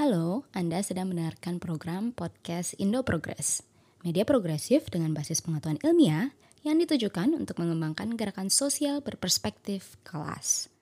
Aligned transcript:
Halo, 0.00 0.48
Anda 0.56 0.80
sedang 0.80 1.12
mendengarkan 1.12 1.60
program 1.60 2.16
podcast 2.16 2.72
Indo 2.80 3.04
Progress, 3.04 3.60
media 4.00 4.24
progresif 4.24 4.88
dengan 4.88 5.12
basis 5.12 5.44
pengetahuan 5.44 5.76
ilmiah 5.84 6.32
yang 6.64 6.80
ditujukan 6.80 7.36
untuk 7.36 7.60
mengembangkan 7.60 8.16
gerakan 8.16 8.48
sosial 8.48 9.04
berperspektif 9.04 10.00
kelas. 10.00 10.72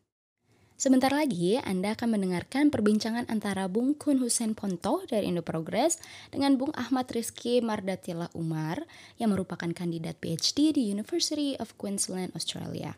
Sebentar 0.79 1.11
lagi 1.11 1.59
Anda 1.59 1.99
akan 1.99 2.15
mendengarkan 2.15 2.71
perbincangan 2.71 3.27
antara 3.27 3.67
Bung 3.67 3.99
Kun 3.99 4.23
Hussein 4.23 4.55
Ponto 4.55 5.03
dari 5.11 5.27
Indo 5.27 5.43
Progress 5.43 5.99
dengan 6.31 6.55
Bung 6.55 6.71
Ahmad 6.79 7.11
Rizky 7.11 7.59
Mardatila 7.59 8.31
Umar 8.39 8.87
yang 9.19 9.35
merupakan 9.35 9.75
kandidat 9.75 10.23
PhD 10.23 10.71
di 10.79 10.95
University 10.95 11.59
of 11.59 11.75
Queensland, 11.75 12.31
Australia. 12.39 12.95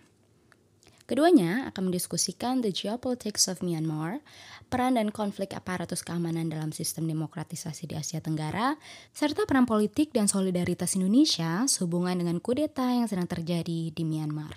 Keduanya 1.10 1.66
akan 1.66 1.90
mendiskusikan 1.90 2.62
the 2.62 2.70
geopolitics 2.70 3.50
of 3.50 3.66
Myanmar, 3.66 4.22
peran 4.70 4.94
dan 4.94 5.10
konflik 5.10 5.58
aparatus 5.58 6.06
keamanan 6.06 6.46
dalam 6.46 6.70
sistem 6.70 7.10
demokratisasi 7.10 7.90
di 7.90 7.98
Asia 7.98 8.22
Tenggara, 8.22 8.78
serta 9.10 9.42
peran 9.42 9.66
politik 9.66 10.14
dan 10.14 10.30
solidaritas 10.30 10.94
Indonesia 10.94 11.66
sehubungan 11.66 12.14
dengan 12.14 12.38
kudeta 12.38 12.86
yang 12.94 13.10
sedang 13.10 13.26
terjadi 13.26 13.90
di 13.90 14.02
Myanmar. 14.06 14.54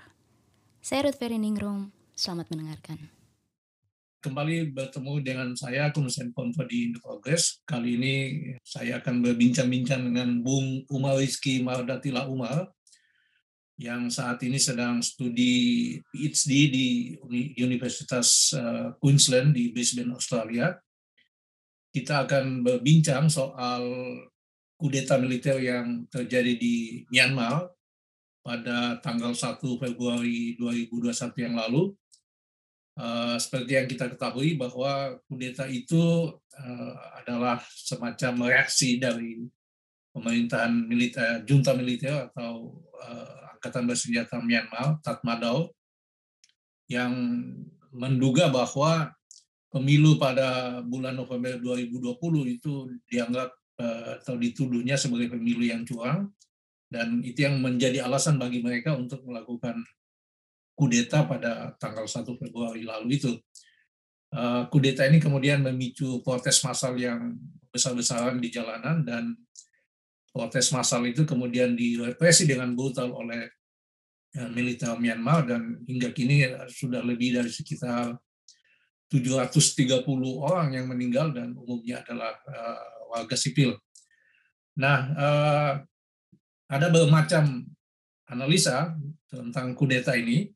Saya 0.78 1.10
Ruth 1.10 1.18
Feriningrum, 1.18 1.90
selamat 2.14 2.54
mendengarkan. 2.54 3.02
Kembali 4.22 4.78
bertemu 4.78 5.14
dengan 5.26 5.50
saya, 5.58 5.90
Kunusen 5.90 6.38
Ponto 6.38 6.62
di 6.70 6.94
Progress. 7.02 7.66
Kali 7.66 7.98
ini 7.98 8.16
saya 8.62 9.02
akan 9.02 9.26
berbincang-bincang 9.26 10.06
dengan 10.06 10.46
Bung 10.46 10.86
Umar 10.94 11.18
Rizky 11.18 11.66
Mardatila 11.66 12.30
Umar, 12.30 12.70
yang 13.82 14.06
saat 14.14 14.38
ini 14.46 14.62
sedang 14.62 15.02
studi 15.02 15.98
PhD 16.14 16.52
di 16.70 16.88
Universitas 17.58 18.54
uh, 18.54 18.94
Queensland 19.02 19.58
di 19.58 19.74
Brisbane, 19.74 20.14
Australia. 20.14 20.78
Kita 21.94 22.26
akan 22.26 22.62
berbincang 22.66 23.30
soal 23.30 23.86
kudeta 24.78 25.18
militer 25.18 25.58
yang 25.62 26.06
terjadi 26.10 26.58
di 26.58 27.06
Myanmar 27.10 27.70
pada 28.44 29.00
tanggal 29.02 29.34
1 29.34 29.58
Februari 29.62 30.54
2021 30.60 31.46
yang 31.46 31.56
lalu. 31.58 31.94
Uh, 32.94 33.42
seperti 33.42 33.74
yang 33.74 33.90
kita 33.90 34.06
ketahui 34.06 34.54
bahwa 34.54 35.18
kudeta 35.26 35.66
itu 35.66 36.30
uh, 36.38 36.94
adalah 37.18 37.58
semacam 37.74 38.54
reaksi 38.54 39.02
dari 39.02 39.42
pemerintahan 40.14 40.70
militer, 40.86 41.42
junta 41.42 41.74
militer 41.74 42.30
atau 42.30 42.78
uh, 43.02 43.43
Angkatan 43.64 43.88
Bersenjata 43.88 44.44
Myanmar, 44.44 45.00
Tatmadaw, 45.00 45.72
yang 46.92 47.16
menduga 47.96 48.52
bahwa 48.52 49.16
pemilu 49.72 50.20
pada 50.20 50.84
bulan 50.84 51.16
November 51.16 51.56
2020 51.64 52.60
itu 52.60 52.92
dianggap 53.08 53.56
eh, 53.80 54.20
atau 54.20 54.36
dituduhnya 54.36 55.00
sebagai 55.00 55.32
pemilu 55.32 55.64
yang 55.64 55.88
curang 55.88 56.28
dan 56.92 57.24
itu 57.24 57.48
yang 57.48 57.64
menjadi 57.64 58.04
alasan 58.04 58.36
bagi 58.36 58.60
mereka 58.60 59.00
untuk 59.00 59.24
melakukan 59.24 59.80
kudeta 60.76 61.24
pada 61.24 61.72
tanggal 61.80 62.04
1 62.04 62.20
Februari 62.36 62.84
lalu 62.84 63.16
itu. 63.16 63.32
Eh, 64.36 64.64
kudeta 64.68 65.08
ini 65.08 65.24
kemudian 65.24 65.64
memicu 65.64 66.20
protes 66.20 66.60
massal 66.68 67.00
yang 67.00 67.40
besar-besaran 67.72 68.44
di 68.44 68.52
jalanan 68.52 69.08
dan 69.08 69.40
protes 70.34 70.74
massal 70.74 71.06
itu 71.06 71.24
kemudian 71.24 71.78
direpresi 71.78 72.50
dengan 72.50 72.74
brutal 72.74 73.14
oleh 73.14 73.54
ya, 74.34 74.50
militer 74.50 74.98
Myanmar 74.98 75.46
dan 75.46 75.78
hingga 75.86 76.10
kini 76.10 76.50
sudah 76.66 77.06
lebih 77.06 77.38
dari 77.38 77.54
sekitar 77.54 78.18
730 79.14 80.10
orang 80.42 80.74
yang 80.74 80.90
meninggal 80.90 81.30
dan 81.30 81.54
umumnya 81.54 82.02
adalah 82.02 82.34
uh, 82.50 83.14
warga 83.14 83.38
sipil. 83.38 83.78
Nah, 84.74 85.00
uh, 85.14 85.74
ada 86.66 86.88
bermacam 86.90 87.70
analisa 88.26 88.98
tentang 89.30 89.78
kudeta 89.78 90.18
ini. 90.18 90.50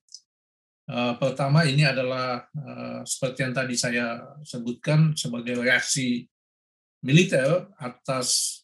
Uh, 0.90 1.14
pertama 1.22 1.70
ini 1.70 1.86
adalah 1.86 2.50
uh, 2.58 3.06
seperti 3.06 3.46
yang 3.46 3.54
tadi 3.54 3.76
saya 3.78 4.26
sebutkan 4.42 5.14
sebagai 5.14 5.62
reaksi 5.62 6.26
militer 7.06 7.70
atas 7.78 8.57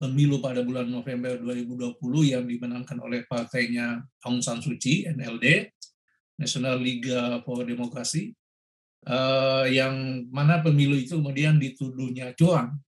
pemilu 0.00 0.40
pada 0.40 0.64
bulan 0.64 0.88
November 0.88 1.36
2020 1.36 2.00
yang 2.32 2.48
dimenangkan 2.48 2.96
oleh 3.04 3.28
partainya 3.28 4.00
Aung 4.24 4.40
San 4.40 4.64
Suu 4.64 4.80
Kyi, 4.80 5.04
NLD, 5.12 5.76
National 6.40 6.80
League 6.80 7.04
for 7.44 7.68
Democracy, 7.68 8.32
uh, 9.04 9.68
yang 9.68 10.24
mana 10.32 10.64
pemilu 10.64 10.96
itu 10.96 11.20
kemudian 11.20 11.60
dituduhnya 11.60 12.32
curang 12.32 12.80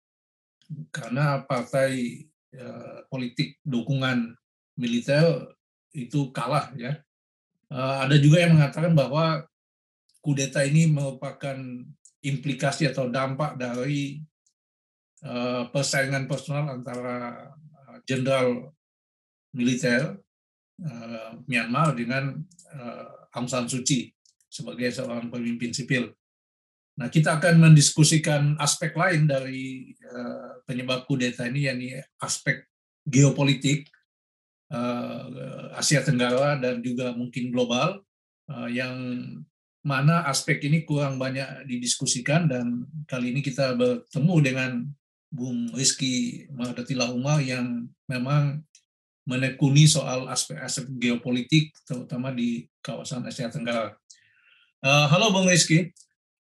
karena 0.89 1.45
partai 1.45 2.25
uh, 2.56 3.05
politik 3.12 3.61
dukungan 3.61 4.33
militer 4.81 5.53
itu 5.93 6.33
kalah 6.33 6.73
ya. 6.81 6.97
Uh, 7.69 8.09
ada 8.09 8.17
juga 8.17 8.41
yang 8.41 8.56
mengatakan 8.56 8.97
bahwa 8.97 9.44
kudeta 10.25 10.65
ini 10.65 10.89
merupakan 10.89 11.61
implikasi 12.25 12.89
atau 12.89 13.12
dampak 13.12 13.61
dari 13.61 14.17
Eh, 14.17 14.31
persaingan 15.71 16.27
personal 16.27 16.83
antara 16.83 17.47
eh, 17.62 17.99
jenderal 18.03 18.75
militer 19.55 20.19
uh, 20.83 21.31
Myanmar 21.47 21.94
dengan 21.94 22.43
Aung 23.37 23.47
San 23.47 23.69
Suu 23.69 23.84
Kyi 23.84 24.11
sebagai 24.49 24.88
seorang 24.91 25.28
pemimpin 25.28 25.71
sipil. 25.71 26.09
Nah, 26.97 27.12
kita 27.12 27.37
akan 27.37 27.61
mendiskusikan 27.61 28.56
aspek 28.56 28.97
lain 28.97 29.28
dari 29.28 29.93
penyebab 30.65 31.05
kudeta 31.05 31.44
ini, 31.49 31.69
yakni 31.69 31.88
aspek 32.21 32.65
geopolitik 33.05 33.88
Asia 35.77 36.00
Tenggara 36.00 36.56
dan 36.61 36.81
juga 36.81 37.12
mungkin 37.12 37.53
global, 37.53 38.00
yang 38.72 38.97
mana 39.82 40.22
aspek 40.31 40.62
ini 40.62 40.87
kurang 40.87 41.19
banyak 41.19 41.66
didiskusikan 41.66 42.47
dan 42.47 42.87
kali 43.11 43.34
ini 43.34 43.43
kita 43.43 43.75
bertemu 43.75 44.37
dengan 44.41 44.71
Bung 45.32 45.72
Rizky 45.72 46.44
Mahadatila 46.53 47.09
Umar 47.09 47.41
yang 47.41 47.88
memang 48.04 48.60
menekuni 49.25 49.88
soal 49.88 50.28
aspek-aspek 50.28 50.93
geopolitik, 51.00 51.72
terutama 51.88 52.28
di 52.37 52.69
kawasan 52.84 53.25
Asia 53.25 53.48
Tenggara. 53.48 53.97
Uh, 54.84 55.09
halo 55.09 55.32
Bung 55.32 55.48
Rizky, 55.48 55.88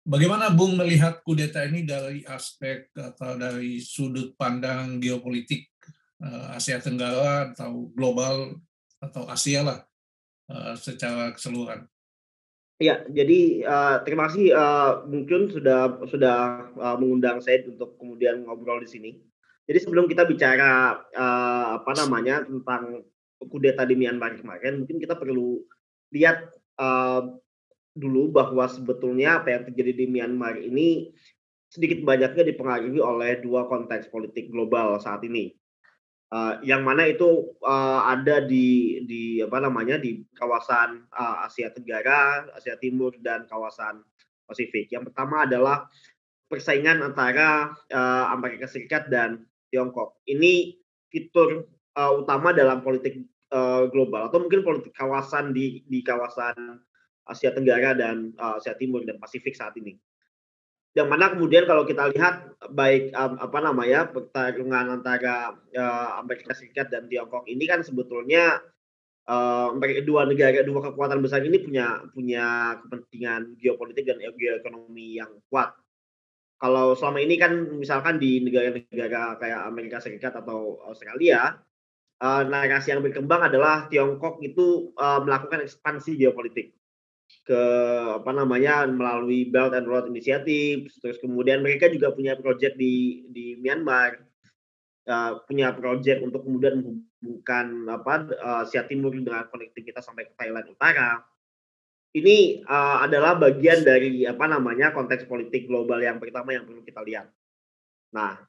bagaimana 0.05 0.53
Bung 0.53 0.77
melihat 0.77 1.25
kudeta 1.25 1.65
ini 1.65 1.81
dari 1.81 2.21
aspek 2.29 2.93
atau 2.93 3.33
dari 3.41 3.81
sudut 3.81 4.37
pandang 4.37 5.01
geopolitik 5.01 5.65
uh, 6.21 6.53
Asia 6.53 6.77
Tenggara 6.77 7.49
atau 7.57 7.89
global 7.89 8.61
atau 9.01 9.25
Asia 9.25 9.65
lah 9.65 9.79
uh, 10.53 10.77
secara 10.77 11.33
keseluruhan? 11.33 11.89
Ya, 12.75 13.07
jadi 13.07 13.63
uh, 13.63 14.03
terima 14.03 14.27
kasih 14.27 14.51
uh, 14.51 15.07
sudah 15.47 15.95
sudah 16.11 16.37
uh, 16.75 16.95
mengundang 16.99 17.39
saya 17.39 17.63
untuk 17.63 17.95
kemudian 17.95 18.43
ngobrol 18.43 18.83
di 18.83 18.89
sini. 18.91 19.11
Jadi 19.63 19.79
sebelum 19.79 20.11
kita 20.11 20.27
bicara 20.27 20.99
uh, 21.15 21.79
apa 21.79 21.91
namanya 21.95 22.43
tentang 22.43 23.07
kudeta 23.47 23.87
di 23.87 23.95
Myanmar 23.95 24.35
kemarin, 24.35 24.83
mungkin 24.83 24.99
kita 24.99 25.15
perlu 25.15 25.63
lihat 26.11 26.51
uh, 26.75 27.39
dulu 27.95 28.35
bahwa 28.35 28.67
sebetulnya 28.67 29.39
apa 29.39 29.55
yang 29.55 29.63
terjadi 29.71 30.03
di 30.03 30.05
Myanmar 30.11 30.59
ini 30.59 31.15
sedikit 31.71 32.03
banyaknya 32.03 32.43
dipengaruhi 32.43 32.99
oleh 32.99 33.39
dua 33.39 33.71
konteks 33.71 34.11
politik 34.11 34.51
global 34.51 34.99
saat 34.99 35.23
ini. 35.23 35.55
Uh, 36.25 36.57
yang 36.65 36.81
mana 36.81 37.05
itu 37.05 37.53
uh, 37.61 38.01
ada 38.09 38.41
di 38.41 38.97
di 39.05 39.39
apa 39.45 39.61
namanya 39.61 40.01
di 40.01 40.25
kawasan 40.33 41.05
uh, 41.13 41.45
Asia 41.45 41.69
Tenggara, 41.69 42.49
Asia 42.57 42.75
Timur 42.81 43.13
dan 43.21 43.45
kawasan 43.45 44.01
Pasifik. 44.49 44.89
Yang 44.89 45.13
pertama 45.13 45.45
adalah 45.45 45.85
persaingan 46.49 47.05
antara 47.05 47.77
uh, 47.93 48.25
Amerika 48.33 48.65
Serikat 48.65 49.05
dan 49.07 49.45
Tiongkok. 49.69 50.17
Ini 50.25 50.81
fitur 51.13 51.69
uh, 51.93 52.11
utama 52.17 52.57
dalam 52.57 52.81
politik 52.81 53.21
uh, 53.53 53.85
global 53.93 54.29
atau 54.29 54.41
mungkin 54.41 54.65
politik 54.65 54.97
kawasan 54.97 55.53
di 55.53 55.85
di 55.85 56.01
kawasan 56.01 56.81
Asia 57.29 57.53
Tenggara 57.53 57.93
dan 57.93 58.33
uh, 58.41 58.57
Asia 58.57 58.73
Timur 58.73 59.05
dan 59.05 59.21
Pasifik 59.21 59.53
saat 59.53 59.77
ini 59.77 59.93
yang 60.95 61.11
mana 61.11 61.27
kemudian 61.35 61.67
kalau 61.67 61.83
kita 61.83 62.07
lihat 62.15 62.55
baik 62.71 63.11
um, 63.11 63.35
apa 63.35 63.59
namanya 63.59 64.07
pertarungan 64.07 64.95
antara 64.95 65.51
uh, 65.75 66.09
Amerika 66.23 66.55
Serikat 66.55 66.87
dan 66.87 67.11
Tiongkok 67.11 67.43
ini 67.51 67.67
kan 67.67 67.83
sebetulnya 67.83 68.63
uh, 69.27 69.75
dua 70.07 70.23
negara 70.23 70.63
dua 70.63 70.79
kekuatan 70.87 71.19
besar 71.19 71.43
ini 71.43 71.59
punya 71.59 71.99
punya 72.15 72.79
kepentingan 72.79 73.59
geopolitik 73.59 74.07
dan 74.07 74.23
geoekonomi 74.23 75.19
yang 75.19 75.35
kuat. 75.51 75.75
Kalau 76.55 76.95
selama 76.95 77.19
ini 77.19 77.35
kan 77.35 77.75
misalkan 77.75 78.15
di 78.15 78.39
negara-negara 78.39 79.35
kayak 79.35 79.61
Amerika 79.67 79.99
Serikat 79.99 80.31
atau 80.39 80.79
Australia 80.87 81.59
uh, 82.23 82.41
narasi 82.47 82.95
yang 82.95 83.03
berkembang 83.03 83.51
adalah 83.51 83.91
Tiongkok 83.91 84.39
itu 84.39 84.95
uh, 84.95 85.19
melakukan 85.19 85.67
ekspansi 85.67 86.15
geopolitik 86.15 86.71
ke 87.45 87.63
apa 88.21 88.31
namanya 88.33 88.89
melalui 88.89 89.45
Belt 89.53 89.77
and 89.77 89.85
Road 89.85 90.09
Initiative 90.09 90.89
terus 90.97 91.21
kemudian 91.21 91.61
mereka 91.61 91.85
juga 91.93 92.09
punya 92.09 92.33
proyek 92.33 92.73
di 92.77 93.25
di 93.29 93.57
Myanmar. 93.61 94.21
Uh, 95.05 95.37
punya 95.45 95.69
proyek 95.69 96.25
untuk 96.25 96.41
kemudian 96.41 96.81
menghubungkan 96.81 97.85
apa 97.93 98.25
uh, 98.41 98.65
Asia 98.65 98.89
Timur 98.89 99.13
dengan 99.13 99.45
konektivitas 99.53 100.01
sampai 100.01 100.25
ke 100.25 100.33
Thailand 100.33 100.65
Utara. 100.65 101.21
Ini 102.17 102.65
uh, 102.65 103.05
adalah 103.05 103.37
bagian 103.37 103.85
dari 103.85 104.25
apa 104.25 104.49
namanya 104.49 104.97
konteks 104.97 105.29
politik 105.29 105.69
global 105.69 106.01
yang 106.01 106.17
pertama 106.17 106.57
yang 106.57 106.65
perlu 106.65 106.81
kita 106.81 107.05
lihat. 107.05 107.29
Nah 108.17 108.41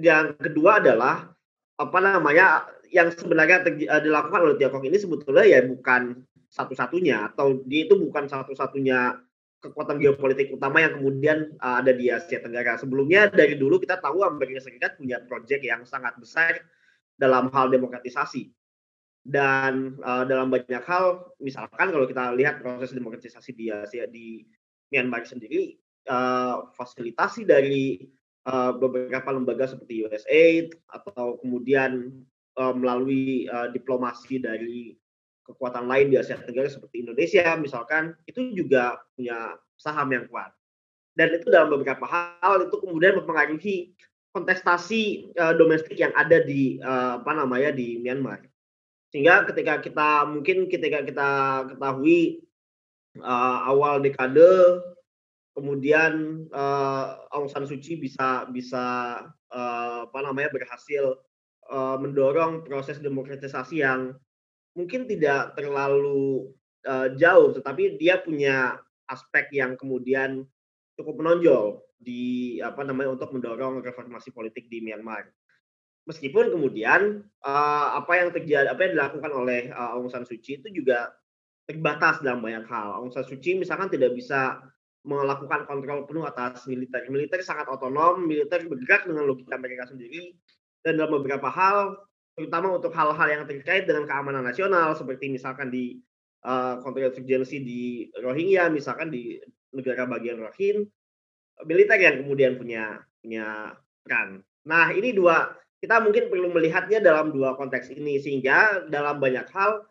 yang 0.00 0.32
kedua 0.40 0.80
adalah 0.80 1.28
apa 1.76 1.98
namanya 2.00 2.64
yang 2.90 3.08
sebenarnya 3.14 3.62
dilakukan 4.02 4.40
oleh 4.42 4.56
Tiongkok 4.58 4.82
ini 4.84 4.98
sebetulnya 4.98 5.46
ya 5.46 5.60
bukan 5.62 6.26
satu-satunya 6.50 7.30
atau 7.30 7.62
dia 7.62 7.86
itu 7.86 7.94
bukan 7.94 8.26
satu-satunya 8.26 9.22
kekuatan 9.60 10.00
geopolitik 10.00 10.50
utama 10.56 10.80
yang 10.80 10.98
kemudian 10.98 11.54
uh, 11.60 11.78
ada 11.84 11.92
di 11.92 12.08
Asia 12.08 12.40
Tenggara. 12.40 12.80
Sebelumnya 12.80 13.28
dari 13.28 13.54
dulu 13.60 13.76
kita 13.76 14.00
tahu 14.00 14.24
Amerika 14.24 14.64
Serikat 14.64 14.96
punya 14.96 15.20
proyek 15.20 15.60
yang 15.62 15.84
sangat 15.84 16.16
besar 16.16 16.64
dalam 17.20 17.52
hal 17.52 17.68
demokratisasi. 17.68 18.50
Dan 19.20 20.00
uh, 20.00 20.24
dalam 20.24 20.48
banyak 20.48 20.80
hal, 20.80 21.36
misalkan 21.44 21.92
kalau 21.92 22.08
kita 22.08 22.32
lihat 22.32 22.64
proses 22.64 22.96
demokratisasi 22.96 23.52
di 23.52 23.68
Asia 23.68 24.08
di 24.08 24.48
Myanmar 24.88 25.28
sendiri, 25.28 25.76
uh, 26.08 26.72
fasilitasi 26.72 27.44
dari 27.44 28.00
uh, 28.48 28.72
beberapa 28.72 29.28
lembaga 29.28 29.68
seperti 29.68 30.08
USAID 30.08 30.72
atau 30.88 31.36
kemudian 31.44 32.24
uh, 32.58 32.74
melalui 32.74 33.46
uh, 33.50 33.70
diplomasi 33.70 34.42
dari 34.42 34.96
kekuatan 35.46 35.90
lain 35.90 36.14
di 36.14 36.16
Asia 36.18 36.38
Tenggara 36.38 36.70
seperti 36.70 37.02
Indonesia 37.02 37.58
misalkan 37.58 38.14
itu 38.26 38.54
juga 38.54 38.98
punya 39.18 39.58
saham 39.74 40.10
yang 40.14 40.30
kuat. 40.30 40.54
Dan 41.18 41.34
itu 41.34 41.50
dalam 41.50 41.74
beberapa 41.74 42.06
hal 42.06 42.70
itu 42.70 42.76
kemudian 42.78 43.18
mempengaruhi 43.18 43.92
kontestasi 44.30 45.34
uh, 45.34 45.54
domestik 45.58 45.98
yang 45.98 46.14
ada 46.14 46.38
di 46.42 46.78
uh, 46.80 47.18
apa 47.18 47.32
namanya 47.34 47.74
di 47.74 47.98
Myanmar. 47.98 48.46
Sehingga 49.10 49.42
ketika 49.50 49.82
kita 49.82 50.22
mungkin 50.30 50.70
ketika 50.70 51.02
kita 51.02 51.30
ketahui 51.74 52.46
uh, 53.18 53.66
awal 53.66 53.98
dekade 53.98 54.78
kemudian 55.58 56.46
uh, 56.54 57.18
Aung 57.34 57.50
San 57.50 57.66
Suu 57.66 57.82
Kyi 57.82 57.98
bisa 57.98 58.46
bisa 58.54 58.84
uh, 59.50 59.98
apa 60.06 60.18
namanya 60.22 60.54
berhasil 60.54 61.18
uh, 61.70 61.96
mendorong 61.96 62.66
proses 62.66 62.98
demokratisasi 62.98 63.80
yang 63.80 64.12
mungkin 64.74 65.06
tidak 65.06 65.54
terlalu 65.54 66.50
uh, 66.86 67.14
jauh, 67.14 67.54
tetapi 67.54 67.96
dia 67.96 68.18
punya 68.20 68.78
aspek 69.10 69.50
yang 69.54 69.74
kemudian 69.74 70.46
cukup 70.98 71.22
menonjol 71.22 71.82
di 71.96 72.56
apa 72.62 72.82
namanya 72.86 73.16
untuk 73.16 73.32
mendorong 73.34 73.82
reformasi 73.82 74.30
politik 74.34 74.66
di 74.66 74.84
Myanmar. 74.84 75.26
Meskipun 76.08 76.50
kemudian 76.50 77.22
uh, 77.44 77.88
apa 78.00 78.12
yang 78.18 78.28
terjadi, 78.32 78.72
apa 78.72 78.80
yang 78.88 78.92
dilakukan 78.98 79.32
oleh 79.32 79.70
uh, 79.70 79.94
Aung 79.94 80.08
San 80.08 80.24
Suu 80.24 80.40
Kyi 80.40 80.64
itu 80.64 80.82
juga 80.82 81.12
terbatas 81.68 82.18
dalam 82.24 82.42
banyak 82.42 82.66
hal. 82.66 82.98
Aung 82.98 83.12
San 83.14 83.22
Suu 83.28 83.38
Kyi 83.38 83.60
misalkan 83.60 83.92
tidak 83.92 84.16
bisa 84.16 84.58
melakukan 85.04 85.64
kontrol 85.64 86.04
penuh 86.04 86.24
atas 86.28 86.64
militer. 86.68 87.04
Militer 87.08 87.40
sangat 87.40 87.68
otonom, 87.68 88.24
militer 88.24 88.64
bergerak 88.68 89.08
dengan 89.08 89.28
logika 89.28 89.56
mereka 89.56 89.88
sendiri, 89.88 90.36
dan 90.84 90.96
dalam 90.96 91.20
beberapa 91.20 91.48
hal 91.48 91.96
terutama 92.38 92.72
untuk 92.72 92.94
hal-hal 92.96 93.28
yang 93.28 93.44
terkait 93.44 93.84
dengan 93.84 94.08
keamanan 94.08 94.40
nasional 94.40 94.96
seperti 94.96 95.28
misalkan 95.28 95.68
di 95.68 96.00
uh, 96.46 96.80
konteks 96.80 97.20
urgensi 97.20 97.60
di 97.60 97.82
Rohingya, 98.16 98.72
misalkan 98.72 99.12
di 99.12 99.36
negara 99.76 100.08
bagian 100.08 100.40
Rohingya, 100.40 100.88
militer 101.68 101.98
yang 102.00 102.24
kemudian 102.24 102.56
punya 102.56 103.04
punya 103.20 103.76
peran. 104.00 104.40
Nah, 104.64 104.88
ini 104.94 105.12
dua 105.12 105.52
kita 105.80 106.00
mungkin 106.00 106.28
perlu 106.28 106.52
melihatnya 106.52 107.00
dalam 107.00 107.32
dua 107.32 107.56
konteks 107.56 107.92
ini 107.92 108.20
sehingga 108.20 108.88
dalam 108.88 109.20
banyak 109.20 109.48
hal 109.52 109.84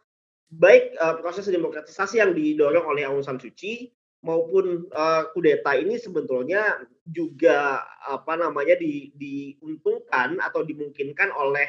baik 0.50 0.98
uh, 0.98 1.22
proses 1.22 1.46
demokratisasi 1.50 2.22
yang 2.22 2.34
didorong 2.34 2.86
oleh 2.90 3.06
Aung 3.06 3.22
San 3.22 3.38
Suu 3.38 3.54
Kyi 3.54 3.94
maupun 4.20 4.88
uh, 4.92 5.32
kudeta 5.32 5.80
ini 5.80 5.96
sebetulnya 5.96 6.84
juga 7.08 7.88
apa 8.04 8.36
namanya 8.36 8.76
di, 8.76 9.16
diuntungkan 9.16 10.44
atau 10.44 10.62
dimungkinkan 10.68 11.32
oleh 11.32 11.68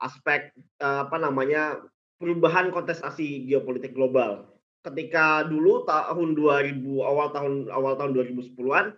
aspek 0.00 0.54
uh, 0.80 1.06
apa 1.06 1.18
namanya 1.18 1.82
perubahan 2.16 2.70
kontestasi 2.70 3.48
geopolitik 3.50 3.92
global. 3.92 4.46
Ketika 4.80 5.44
dulu 5.44 5.84
tahun 5.84 6.32
2000 6.38 6.80
awal 7.04 7.28
tahun 7.36 7.68
awal 7.68 8.00
tahun 8.00 8.16
2010-an 8.16 8.96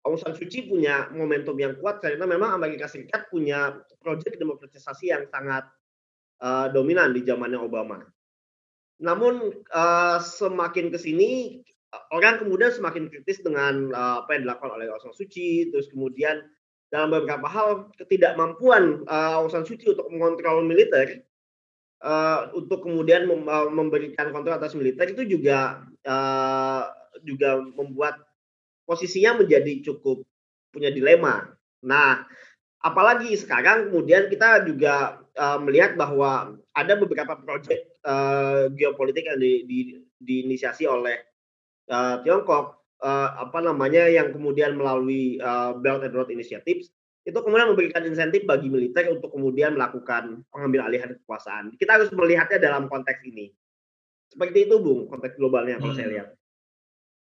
Aung 0.00 0.16
San 0.16 0.32
Suu 0.32 0.48
Kyi 0.48 0.64
punya 0.64 1.12
momentum 1.12 1.52
yang 1.60 1.76
kuat 1.76 2.00
karena 2.00 2.24
memang 2.24 2.56
Amerika 2.56 2.88
Serikat 2.88 3.28
punya 3.28 3.84
proyek 4.00 4.40
demokratisasi 4.40 5.12
yang 5.12 5.28
sangat 5.28 5.68
uh, 6.40 6.72
dominan 6.72 7.12
di 7.12 7.20
zamannya 7.20 7.60
Obama. 7.60 8.00
Namun 9.00 9.60
uh, 9.72 10.18
semakin 10.24 10.88
ke 10.88 10.96
sini 10.96 11.60
orang 12.14 12.38
kemudian 12.42 12.70
semakin 12.70 13.10
kritis 13.10 13.42
dengan 13.42 13.90
uh, 13.90 14.22
apa 14.22 14.38
yang 14.38 14.46
dilakukan 14.46 14.72
oleh 14.78 14.86
Aung 14.90 15.02
San 15.02 15.14
Suu 15.14 15.26
terus 15.70 15.90
kemudian 15.90 16.46
dalam 16.90 17.10
beberapa 17.10 17.46
hal 17.46 17.90
ketidakmampuan 17.98 19.06
uh, 19.10 19.42
Aung 19.42 19.50
San 19.50 19.66
Suu 19.66 19.74
untuk 19.78 20.06
mengontrol 20.10 20.62
militer 20.62 21.26
uh, 22.02 22.50
untuk 22.54 22.86
kemudian 22.86 23.26
mem 23.26 23.46
memberikan 23.74 24.30
kontrol 24.30 24.58
atas 24.58 24.78
militer 24.78 25.10
itu 25.10 25.26
juga 25.26 25.82
juga 27.20 27.60
membuat 27.76 28.16
posisinya 28.88 29.44
menjadi 29.44 29.84
cukup 29.84 30.24
punya 30.72 30.88
dilema. 30.88 31.52
Nah, 31.84 32.24
apalagi 32.80 33.36
sekarang 33.36 33.92
kemudian 33.92 34.32
kita 34.32 34.64
juga 34.64 35.20
melihat 35.60 36.00
bahwa 36.00 36.56
ada 36.72 36.96
beberapa 36.96 37.36
proyek 37.44 37.92
geopolitik 38.72 39.28
yang 39.28 39.36
di, 39.36 39.52
di, 39.68 39.78
diinisiasi 40.16 40.88
oleh 40.88 41.29
uh, 41.90 42.22
Tiongkok 42.22 42.80
uh, 43.02 43.28
apa 43.42 43.58
namanya 43.60 44.06
yang 44.06 44.30
kemudian 44.30 44.78
melalui 44.78 45.36
uh, 45.42 45.76
Belt 45.76 46.06
and 46.06 46.14
Road 46.14 46.30
Initiative 46.30 46.86
itu 47.20 47.38
kemudian 47.44 47.76
memberikan 47.76 48.00
insentif 48.08 48.48
bagi 48.48 48.72
militer 48.72 49.12
untuk 49.12 49.28
kemudian 49.28 49.76
melakukan 49.76 50.40
pengambil 50.48 50.88
alihan 50.88 51.12
kekuasaan. 51.20 51.76
Kita 51.76 52.00
harus 52.00 52.08
melihatnya 52.16 52.56
dalam 52.56 52.88
konteks 52.88 53.20
ini. 53.28 53.52
Seperti 54.30 54.70
itu, 54.70 54.80
Bung, 54.80 55.04
konteks 55.10 55.36
globalnya 55.36 55.76
kalau 55.76 55.92
hmm. 55.92 56.00
saya 56.00 56.08
lihat. 56.08 56.28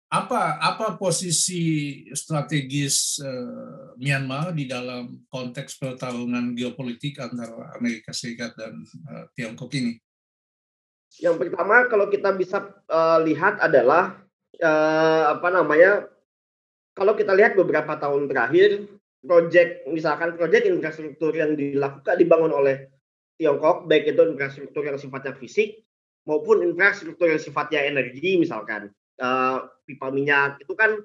Apa 0.07 0.56
apa 0.63 0.95
posisi 0.95 2.00
strategis 2.15 3.19
uh, 3.19 3.92
Myanmar 4.00 4.56
di 4.56 4.63
dalam 4.63 5.27
konteks 5.27 5.75
pertarungan 5.75 6.55
geopolitik 6.55 7.20
antara 7.20 7.75
Amerika 7.75 8.15
Serikat 8.15 8.55
dan 8.55 8.88
uh, 9.12 9.27
Tiongkok 9.36 9.72
ini? 9.75 10.00
Yang 11.20 11.48
pertama 11.48 11.91
kalau 11.91 12.08
kita 12.08 12.31
bisa 12.36 12.72
uh, 12.88 13.20
lihat 13.24 13.60
adalah 13.60 14.26
uh, 14.62 15.24
apa 15.38 15.48
namanya 15.51 16.08
kalau 16.98 17.13
kita 17.13 17.34
lihat 17.38 17.54
beberapa 17.54 17.98
tahun 18.00 18.30
terakhir 18.32 18.89
proyek 19.22 19.86
misalkan 19.92 20.34
proyek 20.39 20.66
infrastruktur 20.66 21.34
yang 21.36 21.54
dilakukan 21.54 22.16
dibangun 22.18 22.54
oleh 22.54 22.89
Tiongkok 23.38 23.86
baik 23.86 24.18
itu 24.18 24.22
infrastruktur 24.34 24.82
yang 24.82 24.98
sifatnya 24.98 25.38
fisik 25.38 25.86
maupun 26.25 26.66
infrastruktur 26.66 27.30
yang 27.30 27.42
sifatnya 27.42 27.86
energi 27.86 28.42
misalkan 28.42 28.89
uh, 29.22 29.70
pipa 29.86 30.10
minyak 30.10 30.58
itu 30.63 30.74
kan 30.74 30.98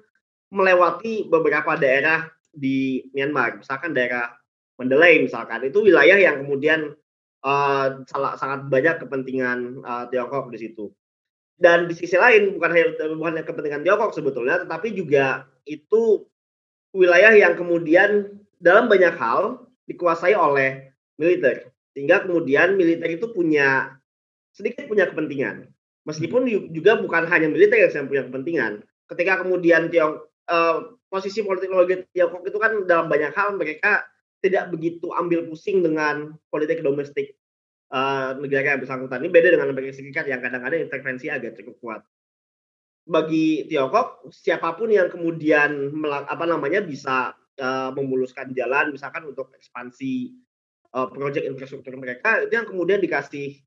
melewati 0.53 1.25
beberapa 1.29 1.73
daerah 1.73 2.29
di 2.53 3.01
Myanmar. 3.11 3.57
Misalkan 3.57 3.97
daerah 3.97 4.29
Mandalay 4.77 5.21
misalkan. 5.21 5.65
Itu 5.65 5.81
wilayah 5.81 6.17
yang 6.17 6.45
kemudian 6.45 6.93
uh, 7.41 7.87
sangat 8.37 8.69
banyak 8.69 9.01
kepentingan 9.01 9.81
uh, 9.81 10.05
Tiongkok 10.13 10.53
di 10.53 10.61
situ 10.61 10.93
dan 11.61 11.85
di 11.87 11.93
sisi 11.93 12.17
lain 12.17 12.57
bukan 12.57 12.69
hanya 12.73 12.85
bukan 13.13 13.31
hanya 13.37 13.45
kepentingan 13.45 13.81
Tiongkok 13.85 14.13
sebetulnya 14.15 14.63
tetapi 14.65 14.93
juga 14.93 15.47
itu 15.63 16.25
wilayah 16.93 17.33
yang 17.33 17.57
kemudian 17.57 18.37
dalam 18.61 18.87
banyak 18.87 19.17
hal 19.17 19.65
dikuasai 19.89 20.37
oleh 20.37 20.93
militer. 21.19 21.73
Sehingga 21.93 22.25
kemudian 22.25 22.77
militer 22.77 23.09
itu 23.09 23.29
punya 23.33 23.97
sedikit 24.53 24.85
punya 24.85 25.09
kepentingan. 25.09 25.67
Meskipun 26.03 26.45
juga 26.71 26.99
bukan 26.99 27.25
hanya 27.27 27.47
militer 27.49 27.79
yang 27.79 28.07
punya 28.07 28.23
kepentingan. 28.27 28.83
Ketika 29.07 29.43
kemudian 29.45 29.89
Tiong 29.91 30.23
uh, 30.49 30.77
posisi 31.07 31.45
politik 31.45 31.69
Tiongkok 32.13 32.43
itu 32.47 32.57
kan 32.57 32.87
dalam 32.89 33.07
banyak 33.07 33.31
hal 33.35 33.55
mereka 33.55 34.03
tidak 34.43 34.73
begitu 34.75 35.07
ambil 35.15 35.47
pusing 35.47 35.79
dengan 35.79 36.35
politik 36.51 36.83
domestik 36.83 37.39
uh, 37.91 38.37
negara 38.39 38.77
yang 38.77 38.81
bersangkutan. 38.83 39.19
Ini 39.25 39.29
beda 39.33 39.47
dengan 39.57 39.67
Amerika 39.73 39.97
Serikat 39.97 40.29
yang 40.29 40.39
kadang-kadang 40.39 40.85
intervensi 40.85 41.27
agak 41.27 41.59
cukup 41.59 41.75
kuat. 41.81 42.01
Bagi 43.03 43.67
Tiongkok, 43.67 44.31
siapa 44.31 44.79
pun 44.79 44.87
yang 44.87 45.11
kemudian 45.11 45.91
apa 46.07 46.45
namanya 46.47 46.79
bisa 46.79 47.35
uh, 47.59 47.91
memuluskan 47.91 48.55
jalan, 48.55 48.95
misalkan 48.95 49.27
untuk 49.27 49.51
ekspansi 49.59 50.31
uh, 50.95 51.11
proyek 51.11 51.43
infrastruktur 51.43 51.99
mereka, 51.99 52.39
itu 52.47 52.55
yang 52.55 52.63
kemudian 52.63 53.03
dikasih 53.03 53.59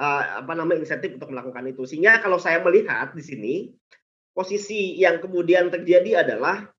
uh, 0.00 0.40
apa 0.40 0.56
namanya 0.56 0.88
insentif 0.88 1.20
untuk 1.20 1.28
melakukan 1.28 1.68
itu. 1.68 1.84
Sehingga 1.84 2.24
kalau 2.24 2.40
saya 2.40 2.64
melihat 2.64 3.12
di 3.12 3.20
sini 3.20 3.54
posisi 4.32 4.96
yang 4.96 5.20
kemudian 5.20 5.68
terjadi 5.68 6.24
adalah 6.24 6.70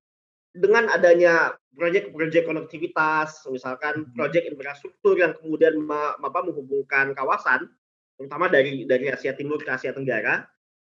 dengan 0.54 0.90
adanya 0.90 1.54
proyek-proyek 1.78 2.44
konektivitas, 2.50 3.46
misalkan 3.48 4.04
hmm. 4.04 4.14
proyek 4.18 4.50
infrastruktur 4.50 5.16
yang 5.16 5.32
kemudian 5.38 5.80
apa, 6.20 6.40
menghubungkan 6.44 7.16
kawasan, 7.16 7.70
terutama 8.20 8.52
dari 8.52 8.84
dari 8.84 9.08
Asia 9.08 9.32
Timur 9.38 9.62
ke 9.62 9.70
Asia 9.72 9.96
Tenggara, 9.96 10.44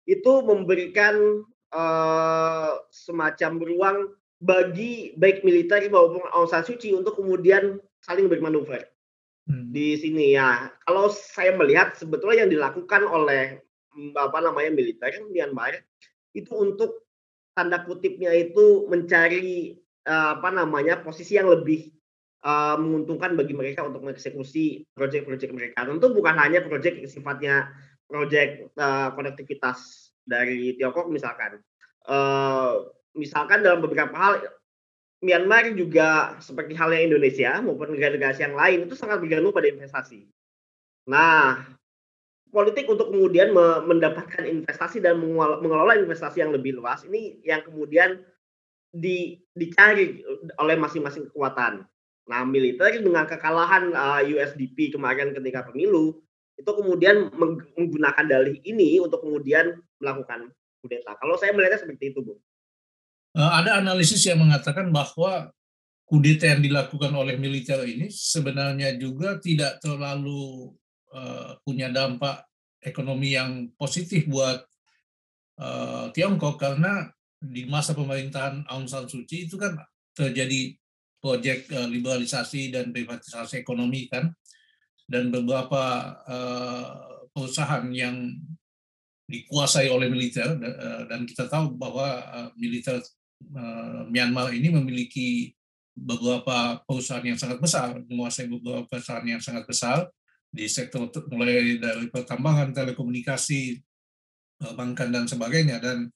itu 0.05 0.45
memberikan 0.45 1.41
uh, 1.73 2.71
semacam 2.93 3.51
ruang 3.57 3.97
bagi 4.43 5.15
baik 5.17 5.41
militer 5.41 5.81
maupun 5.89 6.21
Aung 6.35 6.51
San 6.51 6.61
Suu 6.61 6.77
Kyi 6.77 6.93
untuk 6.93 7.17
kemudian 7.17 7.81
saling 8.03 8.29
bermanuver 8.29 8.85
hmm. 9.49 9.73
di 9.73 9.97
sini 9.97 10.37
ya. 10.37 10.69
Kalau 10.85 11.09
saya 11.09 11.57
melihat 11.57 11.97
sebetulnya 11.97 12.45
yang 12.45 12.53
dilakukan 12.53 13.07
oleh 13.07 13.57
apa 13.95 14.39
namanya 14.43 14.75
militer 14.75 15.07
Myanmar 15.31 15.79
itu 16.35 16.51
untuk 16.51 17.04
tanda 17.55 17.81
kutipnya 17.87 18.35
itu 18.35 18.85
mencari 18.91 19.79
uh, 20.05 20.37
apa 20.37 20.51
namanya 20.51 20.99
posisi 20.99 21.39
yang 21.39 21.47
lebih 21.47 21.89
uh, 22.43 22.75
menguntungkan 22.75 23.33
bagi 23.33 23.55
mereka 23.55 23.87
untuk 23.87 24.03
mengeksekusi 24.03 24.85
proyek-proyek 24.93 25.49
mereka. 25.55 25.87
Tentu 25.87 26.11
bukan 26.11 26.35
hanya 26.35 26.61
proyek 26.61 27.07
sifatnya 27.07 27.71
proyek 28.05 28.69
uh, 28.77 29.15
konektivitas 29.15 30.11
dari 30.27 30.75
Tiongkok 30.77 31.07
misalkan. 31.09 31.63
Uh, 32.05 32.91
misalkan 33.17 33.65
dalam 33.65 33.81
beberapa 33.81 34.13
hal 34.13 34.45
Myanmar 35.25 35.73
juga 35.73 36.37
seperti 36.37 36.77
halnya 36.77 37.01
Indonesia 37.01 37.57
maupun 37.63 37.97
negara-negara 37.97 38.37
yang 38.37 38.53
lain 38.53 38.85
itu 38.85 38.93
sangat 38.93 39.23
bergantung 39.23 39.55
pada 39.55 39.71
investasi. 39.71 40.27
Nah, 41.09 41.65
politik 42.55 42.87
untuk 42.87 43.11
kemudian 43.11 43.51
mendapatkan 43.83 44.47
investasi 44.47 45.03
dan 45.03 45.19
mengelola 45.19 45.99
investasi 45.99 46.39
yang 46.39 46.55
lebih 46.55 46.79
luas 46.79 47.03
ini 47.03 47.35
yang 47.43 47.59
kemudian 47.67 48.23
di, 48.95 49.35
dicari 49.51 50.23
oleh 50.55 50.79
masing-masing 50.79 51.27
kekuatan. 51.27 51.83
Nah, 52.31 52.41
militer 52.47 52.95
dengan 52.95 53.27
kekalahan 53.27 53.91
uh, 53.91 54.23
USDP 54.23 54.95
kemarin 54.95 55.35
ketika 55.35 55.67
pemilu 55.67 56.23
itu 56.55 56.71
kemudian 56.71 57.27
menggunakan 57.75 58.23
dalih 58.23 58.63
ini 58.63 59.03
untuk 59.03 59.27
kemudian 59.27 59.75
melakukan 59.99 60.47
kudeta. 60.79 61.19
Kalau 61.19 61.35
saya 61.35 61.51
melihatnya 61.51 61.83
seperti 61.83 62.15
itu, 62.15 62.23
Bu. 62.23 62.39
Uh, 63.35 63.51
ada 63.51 63.83
analisis 63.83 64.23
yang 64.23 64.39
mengatakan 64.39 64.87
bahwa 64.95 65.51
kudeta 66.07 66.55
yang 66.55 66.63
dilakukan 66.63 67.11
oleh 67.11 67.35
militer 67.35 67.83
ini 67.83 68.07
sebenarnya 68.07 68.95
juga 68.95 69.35
tidak 69.43 69.83
terlalu 69.83 70.71
Eh, 71.15 71.51
punya 71.63 71.87
dampak 71.87 72.43
ekonomi 72.83 73.39
yang 73.39 73.71
positif 73.79 74.27
buat 74.27 74.67
uh, 75.63 76.11
Tiongkok. 76.11 76.59
Karena 76.59 77.07
di 77.39 77.63
masa 77.71 77.95
pemerintahan 77.95 78.67
Aung 78.67 78.85
San 78.85 79.07
Suu 79.07 79.23
Kyi 79.23 79.47
itu 79.47 79.55
kan 79.55 79.79
terjadi 80.11 80.75
proyek 81.23 81.71
uh, 81.71 81.87
liberalisasi 81.87 82.75
dan 82.75 82.91
privatisasi 82.91 83.63
ekonomi 83.63 84.11
kan. 84.11 84.27
Dan 85.07 85.31
beberapa 85.31 86.13
uh, 86.27 87.25
perusahaan 87.31 87.87
yang 87.95 88.35
dikuasai 89.25 89.87
oleh 89.89 90.05
militer 90.05 90.53
dan 91.09 91.25
kita 91.25 91.49
tahu 91.49 91.73
bahwa 91.73 92.05
militer 92.61 93.01
Myanmar 94.13 94.53
ini 94.53 94.69
memiliki 94.69 95.49
beberapa 95.97 96.77
perusahaan 96.85 97.25
yang 97.25 97.33
sangat 97.33 97.57
besar 97.57 97.97
menguasai 98.05 98.45
beberapa 98.45 98.85
perusahaan 98.85 99.25
yang 99.25 99.41
sangat 99.41 99.65
besar 99.65 100.05
di 100.55 100.71
sektor 100.71 101.11
mulai 101.27 101.75
dari 101.75 102.07
pertambangan, 102.07 102.71
telekomunikasi, 102.71 103.75
perbankan 104.55 105.11
dan 105.11 105.25
sebagainya. 105.27 105.83
Dan 105.83 106.07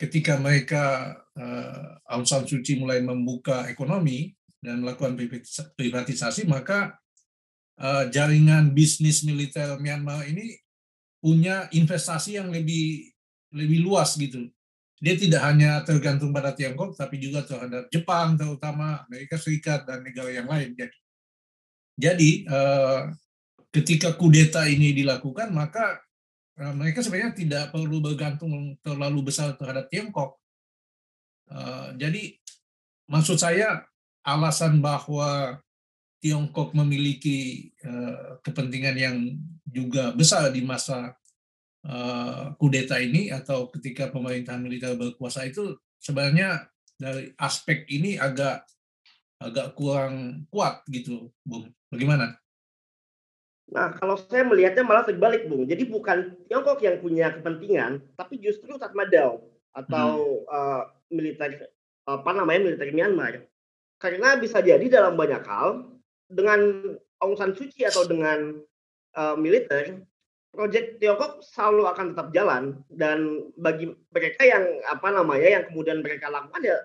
ketika 0.00 0.40
mereka 0.40 1.12
uh, 1.36 2.00
Aung 2.08 2.24
San 2.24 2.48
Suu 2.48 2.64
Kyi 2.64 2.80
mulai 2.80 3.04
membuka 3.04 3.68
ekonomi 3.68 4.32
dan 4.64 4.80
melakukan 4.80 5.12
privatisasi, 5.76 6.48
maka 6.48 6.96
uh, 7.76 8.08
jaringan 8.08 8.72
bisnis 8.72 9.20
militer 9.20 9.76
Myanmar 9.76 10.24
ini 10.24 10.56
punya 11.20 11.68
investasi 11.76 12.40
yang 12.40 12.48
lebih 12.48 13.12
lebih 13.52 13.84
luas 13.84 14.16
gitu. 14.16 14.48
Dia 14.96 15.12
tidak 15.12 15.44
hanya 15.44 15.84
tergantung 15.84 16.32
pada 16.32 16.56
Tiongkok, 16.56 16.96
tapi 16.96 17.20
juga 17.20 17.44
terhadap 17.44 17.92
Jepang, 17.92 18.32
terutama 18.40 19.04
Amerika 19.04 19.36
Serikat 19.36 19.84
dan 19.84 20.00
negara 20.00 20.32
yang 20.32 20.48
lain. 20.48 20.72
Jadi, 20.72 20.96
jadi 22.00 22.30
uh, 22.48 23.12
ketika 23.76 24.16
kudeta 24.16 24.64
ini 24.64 24.96
dilakukan 24.96 25.52
maka 25.52 26.00
uh, 26.56 26.72
mereka 26.72 27.04
sebenarnya 27.04 27.36
tidak 27.36 27.64
perlu 27.68 28.00
bergantung 28.00 28.72
terlalu 28.80 29.28
besar 29.28 29.52
terhadap 29.60 29.92
Tiongkok. 29.92 30.40
Uh, 31.52 31.92
jadi 32.00 32.40
maksud 33.12 33.36
saya 33.36 33.84
alasan 34.24 34.80
bahwa 34.80 35.60
Tiongkok 36.24 36.72
memiliki 36.72 37.68
uh, 37.84 38.40
kepentingan 38.40 38.96
yang 38.96 39.16
juga 39.68 40.16
besar 40.16 40.48
di 40.48 40.64
masa 40.64 41.12
kudeta 42.58 42.98
ini 42.98 43.30
atau 43.30 43.70
ketika 43.70 44.10
pemerintahan 44.10 44.58
militer 44.58 44.98
berkuasa 44.98 45.46
itu 45.46 45.78
sebenarnya 46.02 46.66
dari 46.98 47.30
aspek 47.38 47.86
ini 47.86 48.18
agak 48.18 48.66
agak 49.38 49.78
kurang 49.78 50.48
kuat 50.50 50.82
gitu, 50.90 51.30
Bung. 51.46 51.70
Bagaimana? 51.86 52.34
Nah, 53.66 53.98
kalau 53.98 54.14
saya 54.14 54.46
melihatnya 54.46 54.86
malah 54.86 55.02
terbalik, 55.02 55.50
Bung. 55.50 55.66
Jadi 55.66 55.90
bukan 55.90 56.38
Tiongkok 56.46 56.78
yang 56.86 57.02
punya 57.02 57.34
kepentingan, 57.34 57.98
tapi 58.14 58.38
justru 58.38 58.78
Tatmadaw 58.78 59.42
atau 59.74 60.46
hmm. 60.46 60.50
uh, 60.50 60.82
militer 61.10 61.68
apa 62.06 62.30
namanya 62.30 62.70
militer 62.70 62.88
Myanmar. 62.94 63.42
Karena 63.98 64.38
bisa 64.38 64.62
jadi 64.62 64.86
dalam 64.86 65.18
banyak 65.18 65.42
hal 65.42 65.90
dengan 66.30 66.94
Aung 67.18 67.34
San 67.34 67.58
Suu 67.58 67.66
Kyi 67.66 67.90
atau 67.90 68.06
dengan 68.06 68.62
uh, 69.18 69.34
militer, 69.34 69.98
proyek 70.54 71.02
Tiongkok 71.02 71.42
selalu 71.42 71.90
akan 71.90 72.06
tetap 72.14 72.28
jalan 72.30 72.62
dan 72.88 73.50
bagi 73.58 73.92
mereka 74.14 74.46
yang 74.46 74.64
apa 74.88 75.08
namanya 75.10 75.60
yang 75.60 75.64
kemudian 75.68 76.00
mereka 76.00 76.32
lakukan 76.32 76.64
ya 76.64 76.78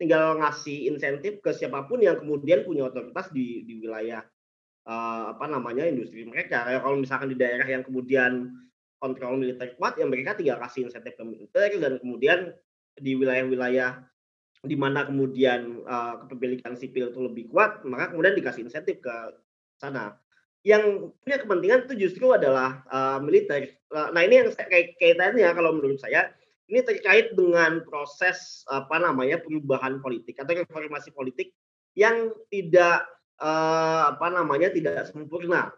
tinggal 0.00 0.40
ngasih 0.42 0.90
insentif 0.90 1.38
ke 1.38 1.54
siapa 1.54 1.86
pun 1.86 2.02
yang 2.02 2.18
kemudian 2.18 2.66
punya 2.66 2.90
otoritas 2.90 3.30
di 3.30 3.62
di 3.62 3.78
wilayah 3.78 4.26
uh, 4.86 5.34
apa 5.34 5.44
namanya 5.46 5.86
industri 5.86 6.26
mereka. 6.26 6.66
Kayak 6.66 6.82
kalau 6.82 6.96
misalkan 6.98 7.28
di 7.30 7.38
daerah 7.38 7.66
yang 7.66 7.82
kemudian 7.86 8.52
kontrol 9.02 9.38
militer 9.38 9.74
kuat, 9.78 9.98
ya 9.98 10.06
mereka 10.06 10.38
tinggal 10.38 10.62
kasih 10.62 10.86
insentif 10.86 11.18
ke 11.18 11.24
militer 11.26 11.68
dan 11.82 11.98
kemudian 11.98 12.54
di 12.94 13.18
wilayah-wilayah 13.18 14.04
di 14.62 14.78
mana 14.78 15.02
kemudian 15.02 15.82
uh, 15.90 16.22
kepemilikan 16.22 16.78
sipil 16.78 17.10
itu 17.10 17.18
lebih 17.18 17.50
kuat, 17.50 17.82
maka 17.82 18.14
kemudian 18.14 18.38
dikasih 18.38 18.62
insentif 18.62 19.02
ke 19.02 19.14
sana. 19.74 20.14
Yang 20.62 21.10
punya 21.26 21.42
kepentingan 21.42 21.90
itu 21.90 22.06
justru 22.06 22.30
adalah 22.30 22.86
uh, 22.86 23.18
militer. 23.18 23.74
Nah 23.90 24.22
ini 24.22 24.46
yang 24.46 24.48
kayak 24.54 24.94
kaitannya 25.02 25.50
kalau 25.50 25.74
menurut 25.74 25.98
saya 25.98 26.30
ini 26.70 26.80
terkait 26.86 27.34
dengan 27.34 27.82
proses 27.82 28.62
apa 28.70 29.02
namanya 29.02 29.42
perubahan 29.42 29.98
politik 29.98 30.38
atau 30.38 30.54
reformasi 30.54 31.10
politik 31.10 31.50
yang 31.98 32.30
tidak 32.48 33.04
uh, 33.42 34.14
apa 34.14 34.26
namanya 34.30 34.70
tidak 34.70 35.10
sempurna. 35.10 35.74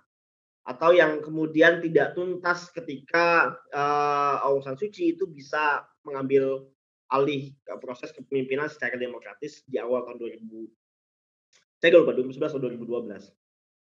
Atau 0.65 0.97
yang 0.97 1.21
kemudian 1.21 1.81
tidak 1.85 2.17
tuntas 2.17 2.73
ketika 2.73 3.57
uh, 3.73 4.45
Aung 4.45 4.65
San 4.65 4.77
Suu 4.81 4.89
Kyi 4.89 5.17
itu 5.17 5.29
bisa 5.29 5.85
mengambil 6.05 6.69
alih 7.13 7.53
proses 7.85 8.13
kepemimpinan 8.17 8.69
secara 8.73 8.97
demokratis 8.97 9.61
di 9.69 9.77
awal 9.77 10.09
tahun 10.09 10.41
2000 10.41 10.67
saya 11.85 12.01
lupa 12.01 12.17
2011 12.17 12.49
atau 12.49 12.61
2012 12.65 13.29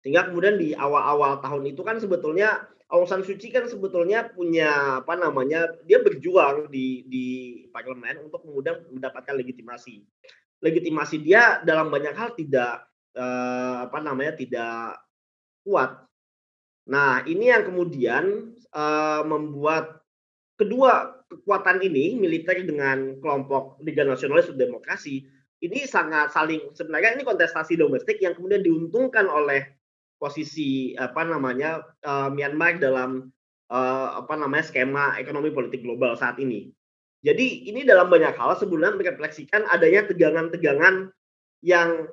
sehingga 0.05 0.29
kemudian 0.29 0.61
di 0.61 0.77
awal-awal 0.77 1.41
tahun 1.41 1.73
itu 1.73 1.81
kan 1.81 1.97
sebetulnya 1.97 2.69
Aung 2.87 3.09
San 3.11 3.27
Suu 3.27 3.35
Kyi 3.35 3.51
kan 3.51 3.67
sebetulnya 3.67 4.31
punya 4.31 5.03
apa 5.03 5.19
namanya 5.19 5.67
dia 5.83 5.99
berjuang 5.99 6.71
di 6.71 7.03
di 7.11 7.27
parlemen 7.75 8.31
untuk 8.31 8.47
kemudian 8.47 8.87
mendapatkan 8.95 9.35
legitimasi. 9.35 10.07
Legitimasi 10.63 11.19
dia 11.19 11.59
dalam 11.67 11.91
banyak 11.91 12.15
hal 12.15 12.39
tidak 12.39 12.87
eh, 13.17 13.77
apa 13.89 13.99
namanya 14.05 14.37
tidak 14.37 15.01
kuat. 15.65 16.05
Nah 16.93 17.25
ini 17.25 17.51
yang 17.51 17.65
kemudian 17.67 18.55
eh, 18.55 19.23
membuat 19.25 20.05
kedua 20.61 21.17
kekuatan 21.27 21.83
ini 21.83 22.15
militer 22.15 22.63
dengan 22.63 23.19
kelompok 23.19 23.83
Liga 23.83 24.07
Nasionalis 24.07 24.53
untuk 24.53 24.63
Demokrasi 24.63 25.27
ini 25.65 25.89
sangat 25.89 26.37
saling 26.37 26.73
sebenarnya 26.77 27.17
ini 27.17 27.25
kontestasi 27.25 27.81
domestik 27.81 28.21
yang 28.21 28.37
kemudian 28.37 28.61
diuntungkan 28.61 29.25
oleh 29.25 29.65
posisi 30.21 30.93
apa 30.97 31.25
namanya 31.25 31.85
uh, 32.05 32.29
Myanmar 32.29 32.77
dalam 32.77 33.33
uh, 33.73 34.09
apa 34.21 34.37
namanya 34.37 34.65
skema 34.69 35.17
ekonomi 35.17 35.53
politik 35.53 35.81
global 35.81 36.17
saat 36.17 36.37
ini. 36.41 36.73
Jadi 37.25 37.67
ini 37.73 37.83
dalam 37.83 38.13
banyak 38.13 38.37
hal 38.37 38.55
sebenarnya 38.61 39.01
merefleksikan 39.01 39.65
adanya 39.73 40.05
tegangan-tegangan 40.07 41.11
yang 41.65 42.07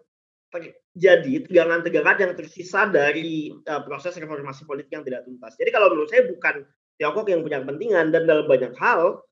terjadi 0.53 1.49
tegangan-tegangan 1.49 2.17
yang 2.21 2.33
tersisa 2.37 2.85
dari 2.85 3.49
uh, 3.65 3.81
proses 3.81 4.13
reformasi 4.13 4.69
politik 4.69 4.93
yang 4.93 5.01
tidak 5.01 5.25
tuntas. 5.25 5.57
Jadi 5.57 5.73
kalau 5.73 5.89
menurut 5.89 6.09
saya 6.13 6.29
bukan 6.29 6.61
Tiongkok 7.01 7.25
yang 7.25 7.41
punya 7.41 7.57
kepentingan 7.65 8.13
dan 8.13 8.29
dalam 8.29 8.45
banyak 8.45 8.77
hal 8.77 9.25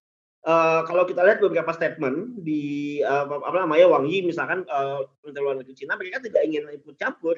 uh, 0.46 0.82
kalau 0.90 1.06
kita 1.06 1.22
lihat 1.22 1.38
beberapa 1.38 1.70
statement 1.78 2.42
di 2.42 3.00
uh, 3.06 3.30
apa 3.30 3.58
namanya 3.62 3.86
Wang 3.94 4.10
Yi 4.10 4.26
misalkan 4.26 4.66
uh, 4.66 5.06
Menteri 5.22 5.42
Luar 5.46 5.56
Negeri 5.62 5.76
Cina 5.78 5.94
mereka 5.94 6.18
tidak 6.26 6.42
ingin 6.42 6.66
ikut 6.74 6.98
campur 6.98 7.38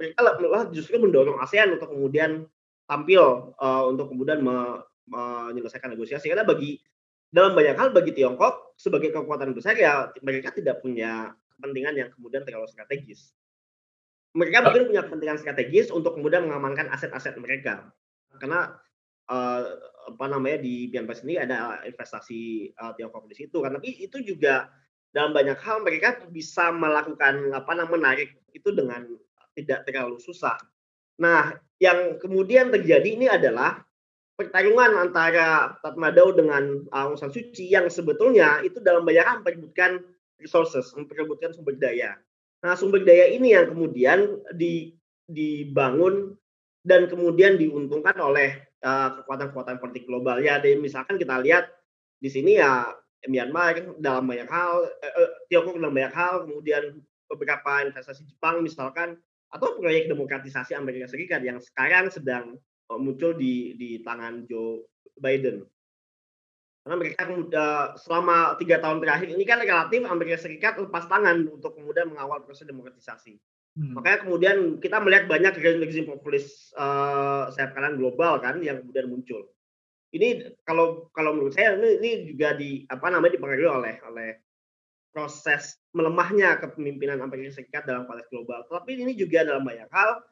mereka 0.00 0.24
malah 0.24 0.64
justru 0.72 0.96
mendorong 0.96 1.36
ASEAN 1.44 1.76
untuk 1.76 1.92
kemudian 1.92 2.48
tampil 2.88 3.52
uh, 3.60 3.84
untuk 3.84 4.08
kemudian 4.08 4.40
me, 4.40 4.80
menyelesaikan 5.10 5.92
negosiasi 5.92 6.32
karena 6.32 6.46
bagi 6.46 6.80
dalam 7.30 7.54
banyak 7.54 7.76
hal 7.78 7.92
bagi 7.94 8.16
Tiongkok 8.16 8.74
sebagai 8.74 9.14
kekuatan 9.14 9.54
besar 9.54 9.76
ya 9.78 10.10
mereka 10.24 10.50
tidak 10.50 10.82
punya 10.82 11.30
kepentingan 11.60 11.94
yang 12.00 12.08
kemudian 12.16 12.42
terlalu 12.48 12.64
strategis. 12.72 13.36
Mereka 14.32 14.64
mungkin 14.64 14.88
punya 14.88 15.02
kepentingan 15.04 15.38
strategis 15.42 15.92
untuk 15.92 16.16
kemudian 16.16 16.48
mengamankan 16.48 16.88
aset-aset 16.88 17.36
mereka. 17.36 17.92
Karena 18.40 18.72
uh, 19.28 19.62
apa 20.08 20.24
namanya 20.26 20.64
di 20.64 20.88
Myanmar 20.88 21.18
sendiri 21.18 21.44
ada 21.44 21.84
investasi 21.84 22.72
uh, 22.80 22.96
Tiongkok 22.96 23.28
di 23.28 23.36
situ 23.36 23.60
kan. 23.60 23.76
Tapi 23.76 24.00
itu 24.00 24.24
juga 24.24 24.72
dalam 25.12 25.34
banyak 25.34 25.58
hal 25.60 25.82
mereka 25.84 26.22
bisa 26.30 26.70
melakukan 26.72 27.52
apa 27.52 27.72
namanya 27.74 28.16
menarik 28.16 28.30
itu 28.56 28.70
dengan 28.72 29.04
tidak 29.58 29.84
terlalu 29.84 30.22
susah. 30.22 30.56
Nah, 31.20 31.52
yang 31.82 32.16
kemudian 32.22 32.70
terjadi 32.72 33.08
ini 33.12 33.26
adalah 33.28 33.82
pertarungan 34.40 35.04
antara 35.04 35.76
Tatmadaw 35.84 36.32
dengan 36.32 36.88
Aung 36.96 37.20
San 37.20 37.28
Suu 37.28 37.52
Kyi 37.52 37.76
yang 37.76 37.92
sebetulnya 37.92 38.64
itu 38.64 38.80
dalam 38.80 39.04
banyak 39.04 39.20
hal 39.20 39.36
memperebutkan 39.44 40.00
resources, 40.40 40.90
memperebutkan 40.96 41.52
sumber 41.52 41.76
daya. 41.76 42.16
Nah, 42.60 42.76
sumber 42.76 43.04
daya 43.04 43.30
ini 43.32 43.56
yang 43.56 43.72
kemudian 43.72 44.40
di, 44.56 44.96
dibangun 45.28 46.36
dan 46.84 47.08
kemudian 47.08 47.60
diuntungkan 47.60 48.16
oleh 48.20 48.56
uh, 48.84 49.20
kekuatan-kekuatan 49.20 49.76
politik 49.80 50.04
global. 50.08 50.40
Ya, 50.40 50.60
misalkan 50.76 51.20
kita 51.20 51.40
lihat 51.40 51.68
di 52.20 52.28
sini 52.28 52.60
ya 52.60 52.88
Myanmar 53.28 54.00
dalam 54.00 54.24
banyak 54.24 54.48
hal, 54.48 54.88
eh, 55.04 55.12
eh, 55.12 55.30
Tiongkok 55.52 55.76
dalam 55.76 55.92
banyak 55.92 56.14
hal, 56.16 56.48
kemudian 56.48 57.04
beberapa 57.28 57.84
investasi 57.84 58.24
Jepang 58.24 58.64
misalkan, 58.64 59.20
atau 59.52 59.76
proyek 59.76 60.08
demokratisasi 60.08 60.72
Amerika 60.72 61.04
Serikat 61.04 61.44
yang 61.44 61.60
sekarang 61.60 62.08
sedang 62.08 62.56
muncul 62.96 63.36
di 63.36 63.76
di 63.76 64.00
tangan 64.00 64.48
Joe 64.48 64.88
Biden. 65.20 65.68
Karena 66.80 66.96
mereka 66.96 67.28
uh, 67.28 67.86
selama 68.00 68.56
tiga 68.56 68.80
tahun 68.80 69.04
terakhir 69.04 69.28
ini 69.28 69.44
kan 69.44 69.60
relatif 69.60 70.00
Amerika 70.08 70.40
Serikat 70.40 70.80
lepas 70.80 71.04
tangan 71.12 71.44
untuk 71.52 71.76
kemudian 71.76 72.08
mengawal 72.08 72.40
proses 72.40 72.64
demokratisasi. 72.64 73.36
Hmm. 73.76 73.94
Makanya 73.94 74.18
kemudian 74.26 74.56
kita 74.80 74.96
melihat 74.98 75.28
banyak 75.28 75.54
rezim 75.60 76.08
populis 76.08 76.72
uh, 76.74 77.52
saya 77.52 77.70
katakan 77.70 78.00
global 78.00 78.40
kan 78.40 78.58
yang 78.64 78.80
kemudian 78.80 79.12
muncul. 79.12 79.44
Ini 80.10 80.58
kalau 80.66 81.06
kalau 81.14 81.38
menurut 81.38 81.54
saya 81.54 81.78
ini, 81.78 82.00
ini 82.02 82.10
juga 82.34 82.56
di 82.58 82.82
apa 82.90 83.12
namanya 83.12 83.38
dipengaruhi 83.38 83.70
oleh 83.70 83.94
oleh 84.10 84.30
proses 85.14 85.78
melemahnya 85.94 86.58
kepemimpinan 86.58 87.22
Amerika 87.22 87.60
Serikat 87.60 87.86
dalam 87.86 88.08
konteks 88.08 88.32
global. 88.32 88.66
Tapi 88.66 88.98
ini 88.98 89.14
juga 89.14 89.46
dalam 89.46 89.62
banyak 89.62 89.86
hal 89.92 90.24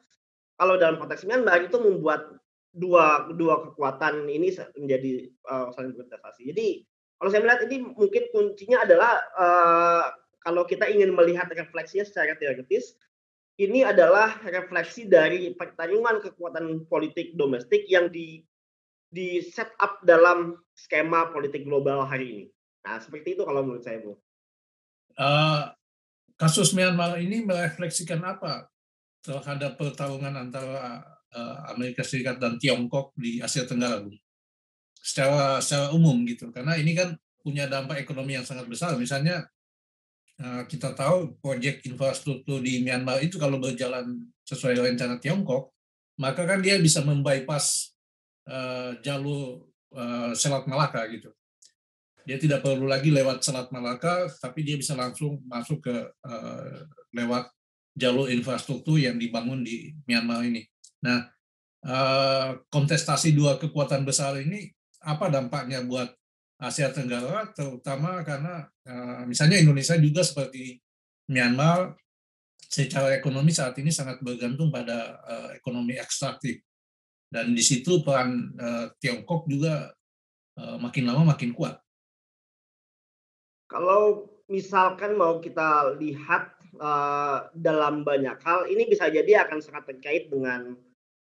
kalau 0.59 0.75
dalam 0.75 0.99
konteks 0.99 1.23
Myanmar 1.23 1.63
itu 1.63 1.79
membuat 1.79 2.35
dua 2.73 3.29
dua 3.33 3.65
kekuatan 3.69 4.29
ini 4.29 4.53
menjadi 4.77 5.29
uh, 5.49 5.73
saling. 5.73 5.97
Jadi 6.37 6.85
kalau 7.19 7.29
saya 7.33 7.41
melihat 7.43 7.61
ini 7.67 7.77
mungkin 7.83 8.23
kuncinya 8.31 8.85
adalah 8.85 9.13
uh, 9.35 10.03
kalau 10.39 10.63
kita 10.63 10.87
ingin 10.87 11.11
melihat 11.11 11.51
refleksinya 11.51 12.07
secara 12.07 12.37
teoritis, 12.39 12.95
ini 13.59 13.83
adalah 13.83 14.39
refleksi 14.47 15.03
dari 15.03 15.51
pertarungan 15.51 16.23
kekuatan 16.23 16.87
politik 16.87 17.35
domestik 17.35 17.83
yang 17.91 18.07
di 18.07 18.45
di 19.09 19.41
set 19.41 19.73
up 19.81 19.99
dalam 20.05 20.55
skema 20.77 21.33
politik 21.33 21.65
global 21.65 22.05
hari 22.05 22.27
ini. 22.29 22.45
Nah, 22.85 23.01
seperti 23.01 23.35
itu 23.35 23.43
kalau 23.43 23.65
menurut 23.65 23.83
saya, 23.83 23.99
Bu. 23.99 24.15
Uh, 25.19 25.73
kasus 26.39 26.71
Myanmar 26.71 27.19
ini 27.19 27.43
merefleksikan 27.43 28.23
apa 28.23 28.71
terhadap 29.19 29.75
pertarungan 29.75 30.31
antara 30.39 31.03
Amerika 31.69 32.01
Serikat 32.01 32.41
dan 32.41 32.57
Tiongkok 32.57 33.13
di 33.13 33.37
Asia 33.37 33.61
Tenggara, 33.65 34.01
Bu. 34.01 34.13
Secara 34.99 35.63
secara 35.63 35.93
umum 35.93 36.25
gitu. 36.25 36.49
Karena 36.49 36.75
ini 36.75 36.91
kan 36.97 37.13
punya 37.39 37.69
dampak 37.71 38.03
ekonomi 38.03 38.35
yang 38.35 38.43
sangat 38.43 38.67
besar. 38.67 38.99
Misalnya 38.99 39.47
uh, 40.43 40.67
kita 40.67 40.91
tahu 40.91 41.39
proyek 41.39 41.87
infrastruktur 41.87 42.59
di 42.59 42.83
Myanmar 42.83 43.23
itu 43.23 43.39
kalau 43.39 43.61
berjalan 43.63 44.27
sesuai 44.43 44.75
rencana 44.75 45.21
Tiongkok, 45.21 45.71
maka 46.19 46.43
kan 46.43 46.59
dia 46.59 46.75
bisa 46.81 46.99
membypass 47.05 47.95
uh, 48.49 48.97
jalur 48.99 49.69
Selat 50.37 50.69
Malaka 50.69 51.01
gitu. 51.09 51.33
Dia 52.21 52.37
tidak 52.37 52.61
perlu 52.61 52.85
lagi 52.85 53.09
lewat 53.09 53.41
Selat 53.41 53.73
Malaka, 53.73 54.29
tapi 54.37 54.61
dia 54.61 54.77
bisa 54.77 54.93
langsung 54.93 55.41
masuk 55.49 55.81
ke 55.81 55.95
lewat 57.09 57.49
jalur 57.97 58.29
infrastruktur 58.29 59.01
yang 59.01 59.17
dibangun 59.17 59.65
di 59.65 59.97
Myanmar 60.05 60.45
ini. 60.45 60.61
Nah, 60.99 61.31
eh, 61.85 62.49
kontestasi 62.67 63.31
dua 63.31 63.55
kekuatan 63.55 64.03
besar 64.03 64.35
ini 64.39 64.67
apa 64.99 65.31
dampaknya 65.31 65.79
buat 65.87 66.11
Asia 66.59 66.91
Tenggara, 66.91 67.55
terutama 67.55 68.19
karena 68.27 68.67
eh, 68.83 69.23
misalnya 69.23 69.63
Indonesia 69.63 69.95
juga 69.95 70.27
seperti 70.27 70.75
Myanmar 71.31 71.95
secara 72.59 73.15
ekonomi 73.15 73.55
saat 73.55 73.79
ini 73.79 73.95
sangat 73.95 74.19
bergantung 74.19 74.67
pada 74.67 75.23
eh, 75.23 75.49
ekonomi 75.55 75.95
ekstraktif 75.95 76.59
dan 77.29 77.53
di 77.53 77.61
situ 77.61 78.01
peran 78.01 78.57
Tiongkok 78.97 79.45
juga 79.45 79.93
makin 80.57 81.05
lama 81.05 81.37
makin 81.37 81.53
kuat. 81.53 81.77
Kalau 83.69 84.25
misalkan 84.49 85.13
mau 85.13 85.37
kita 85.37 85.93
lihat 86.01 86.57
dalam 87.53 88.01
banyak 88.01 88.33
hal, 88.41 88.65
ini 88.65 88.89
bisa 88.89 89.13
jadi 89.13 89.45
akan 89.45 89.61
sangat 89.61 89.93
terkait 89.93 90.33
dengan 90.33 90.73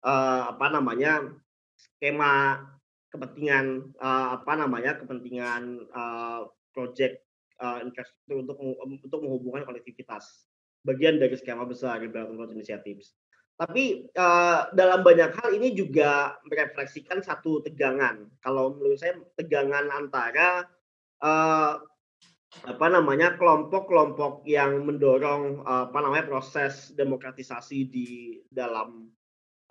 uh, 0.04 0.54
apa 0.54 0.66
namanya 0.72 1.28
skema 1.76 2.64
kepentingan 3.10 3.90
uh, 3.98 4.40
apa 4.40 4.52
namanya 4.54 4.96
kepentingan 5.00 5.84
uh, 5.90 6.46
project 6.70 7.20
uh, 7.58 7.82
infrastruktur 7.82 8.46
untuk 8.46 8.56
untuk 8.86 9.20
menghubungkan 9.20 9.66
kolektivitas 9.66 10.46
bagian 10.86 11.20
dari 11.20 11.36
skema 11.36 11.68
besar 11.68 12.00
Belt 12.08 12.32
and 12.32 12.38
Road. 12.40 12.56
Tapi 13.60 14.08
uh, 14.16 14.72
dalam 14.72 15.04
banyak 15.04 15.36
hal 15.36 15.50
ini 15.52 15.76
juga 15.76 16.40
merefleksikan 16.48 17.20
satu 17.20 17.60
tegangan. 17.60 18.24
Kalau 18.40 18.72
menurut 18.72 18.96
saya 18.96 19.20
tegangan 19.36 19.92
antara 19.92 20.64
uh, 21.20 21.76
apa 22.50 22.86
namanya 22.90 23.36
kelompok-kelompok 23.38 24.42
yang 24.48 24.82
mendorong 24.82 25.62
apa 25.62 25.94
namanya 26.02 26.26
proses 26.26 26.90
demokratisasi 26.98 27.78
di 27.86 28.08
dalam 28.50 29.06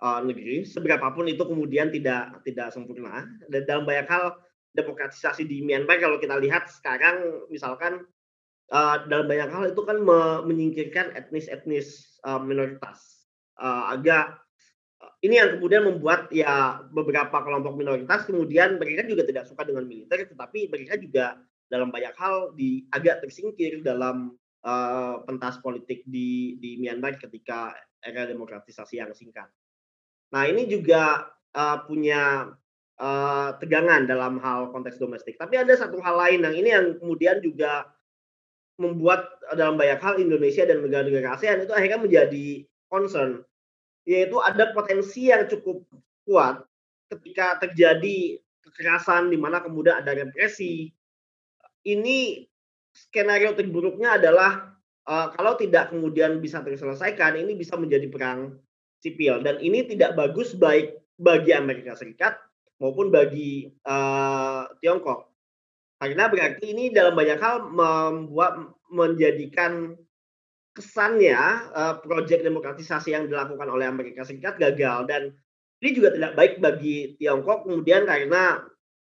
uh, 0.00 0.20
negeri, 0.24 0.64
seberapapun 0.64 1.28
itu 1.28 1.44
kemudian 1.44 1.92
tidak 1.92 2.40
tidak 2.44 2.72
sempurna. 2.72 3.28
Dan 3.48 3.64
dalam 3.68 3.84
banyak 3.84 4.08
hal 4.08 4.36
demokratisasi 4.74 5.46
di 5.46 5.62
Myanmar 5.62 5.98
kalau 5.98 6.16
kita 6.18 6.38
lihat 6.38 6.70
sekarang 6.70 7.46
misalkan 7.50 8.06
uh, 8.72 8.96
dalam 9.06 9.26
banyak 9.28 9.50
hal 9.50 9.62
itu 9.70 9.82
kan 9.84 9.98
me 10.00 10.42
menyingkirkan 10.46 11.12
etnis-etnis 11.14 12.18
uh, 12.24 12.40
minoritas. 12.40 13.28
Uh, 13.60 13.92
agak 13.92 14.40
ini 15.20 15.36
yang 15.36 15.60
kemudian 15.60 15.84
membuat 15.84 16.32
ya 16.32 16.80
beberapa 16.92 17.44
kelompok 17.44 17.76
minoritas 17.76 18.24
kemudian 18.24 18.80
mereka 18.80 19.04
juga 19.04 19.28
tidak 19.28 19.44
suka 19.48 19.68
dengan 19.68 19.84
militer, 19.84 20.24
tetapi 20.28 20.72
mereka 20.72 20.96
juga 20.96 21.36
dalam 21.68 21.92
banyak 21.92 22.14
hal 22.16 22.56
di 22.56 22.88
agak 22.90 23.22
tersingkir 23.22 23.84
dalam 23.84 24.34
uh, 24.64 25.20
pentas 25.28 25.60
politik 25.60 26.02
di 26.08 26.56
di 26.56 26.80
Myanmar 26.80 27.20
ketika 27.20 27.76
era 28.00 28.24
demokratisasi 28.24 28.96
yang 28.96 29.12
singkat. 29.12 29.48
Nah 30.30 30.42
ini 30.46 30.66
juga 30.70 31.30
uh, 31.54 31.78
punya 31.86 32.54
uh, 33.00 33.48
tegangan 33.58 34.06
dalam 34.06 34.38
hal 34.38 34.70
konteks 34.70 35.00
domestik. 35.00 35.40
Tapi 35.40 35.58
ada 35.58 35.74
satu 35.74 35.98
hal 35.98 36.14
lain 36.18 36.46
yang 36.46 36.54
ini 36.54 36.68
yang 36.70 36.86
kemudian 37.00 37.42
juga 37.42 37.90
membuat 38.80 39.28
dalam 39.52 39.76
banyak 39.76 40.00
hal 40.00 40.14
Indonesia 40.16 40.64
dan 40.64 40.80
negara-negara 40.80 41.36
ASEAN 41.36 41.68
itu 41.68 41.72
akhirnya 41.76 42.00
menjadi 42.00 42.64
concern, 42.88 43.44
yaitu 44.08 44.40
ada 44.40 44.72
potensi 44.72 45.28
yang 45.28 45.44
cukup 45.50 45.84
kuat 46.24 46.64
ketika 47.12 47.60
terjadi 47.60 48.40
kekerasan 48.64 49.28
di 49.28 49.36
mana 49.36 49.60
kemudian 49.60 50.00
ada 50.00 50.16
represi. 50.16 50.88
Ini 51.84 52.48
skenario 52.92 53.52
terburuknya 53.52 54.16
adalah 54.16 54.72
uh, 55.04 55.28
kalau 55.36 55.60
tidak 55.60 55.92
kemudian 55.92 56.40
bisa 56.40 56.64
terselesaikan, 56.64 57.36
ini 57.36 57.52
bisa 57.56 57.76
menjadi 57.76 58.08
perang 58.08 58.56
sipil. 59.00 59.40
Dan 59.42 59.58
ini 59.60 59.84
tidak 59.88 60.14
bagus 60.14 60.52
baik 60.54 60.96
bagi 61.20 61.52
Amerika 61.56 61.96
Serikat 61.96 62.36
maupun 62.80 63.12
bagi 63.12 63.68
uh, 63.84 64.68
Tiongkok. 64.80 65.28
Karena 66.00 66.32
berarti 66.32 66.72
ini 66.72 66.88
dalam 66.88 67.12
banyak 67.12 67.36
hal 67.36 67.68
membuat 67.68 68.72
menjadikan 68.88 69.92
kesannya 70.72 71.36
uh, 71.76 72.00
proyek 72.00 72.40
demokratisasi 72.40 73.12
yang 73.12 73.28
dilakukan 73.28 73.68
oleh 73.68 73.84
Amerika 73.84 74.24
Serikat 74.24 74.56
gagal. 74.56 75.04
Dan 75.04 75.36
ini 75.84 75.90
juga 75.92 76.16
tidak 76.16 76.32
baik 76.36 76.54
bagi 76.64 77.20
Tiongkok 77.20 77.68
kemudian 77.68 78.08
karena 78.08 78.64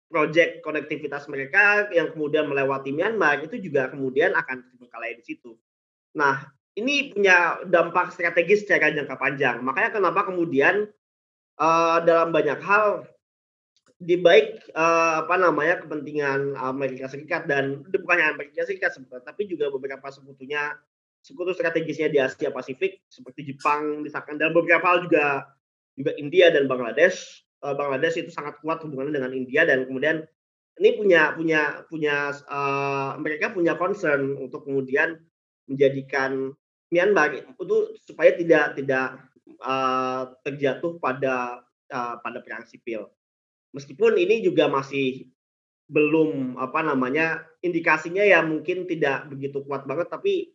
proyek 0.07 0.63
konektivitas 0.63 1.27
mereka 1.27 1.91
yang 1.91 2.15
kemudian 2.15 2.47
melewati 2.47 2.95
Myanmar 2.95 3.43
itu 3.43 3.59
juga 3.59 3.91
kemudian 3.91 4.31
akan 4.31 4.63
terbengkalai 4.63 5.19
di 5.19 5.23
situ. 5.27 5.59
Nah, 6.15 6.47
ini 6.77 7.11
punya 7.11 7.57
dampak 7.65 8.13
strategis 8.13 8.63
secara 8.63 8.93
jangka 8.93 9.17
panjang. 9.17 9.65
Makanya 9.65 9.97
kenapa 9.97 10.29
kemudian 10.29 10.85
uh, 11.57 11.97
dalam 12.05 12.29
banyak 12.29 12.61
hal 12.61 13.09
di 13.97 14.13
baik 14.13 14.61
uh, 14.77 15.25
apa 15.25 15.41
namanya 15.41 15.81
kepentingan 15.81 16.53
Amerika 16.53 17.09
Serikat 17.09 17.49
dan 17.49 17.81
bukannya 17.89 18.37
Amerika 18.37 18.61
Serikat 18.69 18.93
sebetulnya, 18.93 19.25
tapi 19.25 19.49
juga 19.49 19.73
beberapa 19.73 20.05
sekutunya 20.13 20.77
sekutu 21.25 21.57
strategisnya 21.57 22.13
di 22.13 22.21
Asia 22.21 22.53
Pasifik 22.53 23.01
seperti 23.09 23.49
Jepang 23.49 24.05
misalkan 24.05 24.37
dan 24.37 24.53
beberapa 24.53 24.85
hal 24.85 25.09
juga 25.09 25.49
juga 25.97 26.13
India 26.21 26.53
dan 26.53 26.69
Bangladesh 26.69 27.41
uh, 27.65 27.73
Bangladesh 27.73 28.21
itu 28.21 28.29
sangat 28.29 28.61
kuat 28.61 28.85
hubungannya 28.85 29.17
dengan 29.17 29.33
India 29.33 29.65
dan 29.65 29.89
kemudian 29.89 30.29
ini 30.77 30.89
punya 30.93 31.33
punya 31.33 31.61
punya 31.89 32.37
uh, 32.45 33.17
mereka 33.17 33.49
punya 33.49 33.73
concern 33.73 34.37
untuk 34.37 34.69
kemudian 34.69 35.17
menjadikan 35.65 36.53
Myanmar 36.87 37.35
itu 37.35 37.77
supaya 38.07 38.31
tidak 38.35 38.79
tidak 38.79 39.19
uh, 39.59 40.31
terjatuh 40.43 40.95
pada 41.01 41.63
uh, 41.91 42.15
pada 42.23 42.39
perang 42.39 42.63
sipil. 42.63 43.11
Meskipun 43.75 44.15
ini 44.15 44.39
juga 44.39 44.71
masih 44.71 45.27
belum 45.87 46.59
apa 46.59 46.83
namanya 46.83 47.47
indikasinya 47.63 48.23
ya 48.23 48.43
mungkin 48.43 48.87
tidak 48.87 49.31
begitu 49.31 49.63
kuat 49.63 49.87
banget 49.87 50.11
tapi 50.11 50.51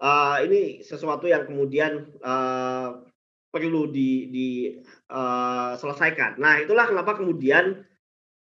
uh, 0.00 0.36
ini 0.44 0.84
sesuatu 0.84 1.24
yang 1.28 1.48
kemudian 1.48 2.12
uh, 2.20 3.00
perlu 3.52 3.88
di, 3.92 4.32
di 4.32 4.48
uh. 5.12 5.76
Nah, 6.40 6.54
itulah 6.64 6.88
kenapa 6.88 7.20
kemudian 7.20 7.84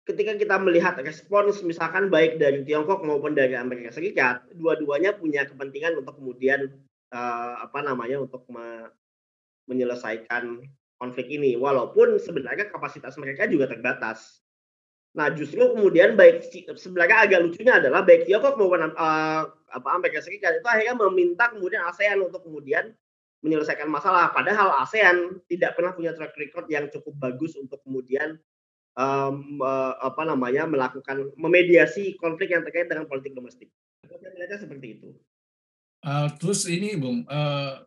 ketika 0.02 0.34
kita 0.34 0.56
melihat 0.58 0.98
respons 0.98 1.62
misalkan 1.62 2.10
baik 2.10 2.42
dari 2.42 2.66
Tiongkok 2.66 3.06
maupun 3.06 3.38
dari 3.38 3.54
Amerika 3.54 3.94
Serikat, 3.94 4.42
dua-duanya 4.54 5.14
punya 5.14 5.46
kepentingan 5.46 6.02
untuk 6.02 6.18
kemudian 6.18 6.74
uh, 7.14 7.54
apa 7.62 7.78
namanya 7.86 8.18
untuk 8.18 8.42
me 8.50 8.90
menyelesaikan 9.70 10.58
konflik 10.98 11.30
ini, 11.30 11.54
walaupun 11.54 12.18
sebenarnya 12.18 12.66
kapasitas 12.66 13.14
mereka 13.14 13.46
juga 13.46 13.70
terbatas. 13.70 14.42
Nah, 15.14 15.30
justru 15.30 15.70
kemudian 15.70 16.18
baik 16.18 16.42
sebenarnya 16.74 17.22
agak 17.22 17.46
lucunya 17.46 17.78
adalah 17.78 18.02
baik 18.02 18.26
Tiongkok 18.26 18.58
maupun 18.58 18.90
uh, 18.90 19.42
apa 19.46 19.88
Amerika 19.94 20.18
Serikat 20.18 20.58
itu 20.58 20.66
akhirnya 20.66 20.98
meminta 20.98 21.46
kemudian 21.54 21.86
ASEAN 21.86 22.18
untuk 22.26 22.42
kemudian 22.42 22.90
menyelesaikan 23.46 23.86
masalah. 23.86 24.34
Padahal 24.34 24.82
ASEAN 24.82 25.38
tidak 25.46 25.78
pernah 25.78 25.94
punya 25.94 26.10
track 26.14 26.34
record 26.34 26.66
yang 26.66 26.90
cukup 26.90 27.14
bagus 27.22 27.54
untuk 27.54 27.78
kemudian 27.86 28.38
um, 28.96 29.60
uh, 29.60 29.94
apa 30.00 30.22
namanya 30.28 30.68
melakukan 30.68 31.32
memediasi 31.36 32.16
konflik 32.20 32.52
yang 32.52 32.64
terkait 32.64 32.88
dengan 32.88 33.08
politik 33.08 33.32
domestik. 33.32 33.68
Saya 34.04 34.30
melihatnya 34.32 34.58
seperti 34.60 34.86
itu. 35.00 35.08
Uh, 36.02 36.28
terus 36.36 36.66
ini, 36.66 36.98
Bung, 36.98 37.22
uh, 37.30 37.78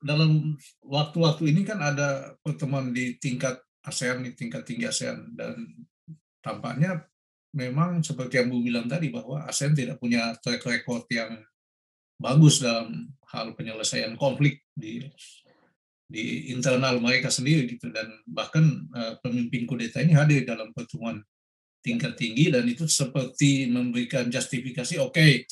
dalam 0.00 0.56
waktu-waktu 0.80 1.52
ini 1.52 1.62
kan 1.66 1.78
ada 1.82 2.38
pertemuan 2.40 2.94
di 2.94 3.18
tingkat 3.20 3.60
ASEAN, 3.84 4.24
di 4.24 4.32
tingkat 4.32 4.64
tinggi 4.64 4.88
ASEAN, 4.88 5.36
dan 5.36 5.68
tampaknya 6.40 7.04
memang 7.52 8.00
seperti 8.00 8.40
yang 8.40 8.48
Bu 8.48 8.64
bilang 8.64 8.86
tadi 8.88 9.12
bahwa 9.12 9.44
ASEAN 9.44 9.76
tidak 9.76 10.00
punya 10.00 10.32
track 10.40 10.64
record 10.64 11.04
yang 11.12 11.44
bagus 12.18 12.64
dalam 12.64 13.14
hal 13.30 13.54
penyelesaian 13.54 14.18
konflik 14.18 14.64
di 14.74 15.06
di 16.08 16.48
internal 16.48 16.96
mereka 17.04 17.28
sendiri 17.28 17.68
gitu 17.68 17.92
dan 17.92 18.08
bahkan 18.24 18.88
uh, 18.96 19.20
pemimpin 19.20 19.68
kudeta 19.68 20.00
ini 20.00 20.16
hadir 20.16 20.48
dalam 20.48 20.72
pertemuan 20.72 21.20
tingkat 21.84 22.16
tinggi 22.16 22.48
dan 22.48 22.64
itu 22.64 22.88
seperti 22.88 23.68
memberikan 23.68 24.32
justifikasi 24.32 24.96
oke 24.98 25.12
okay, 25.12 25.44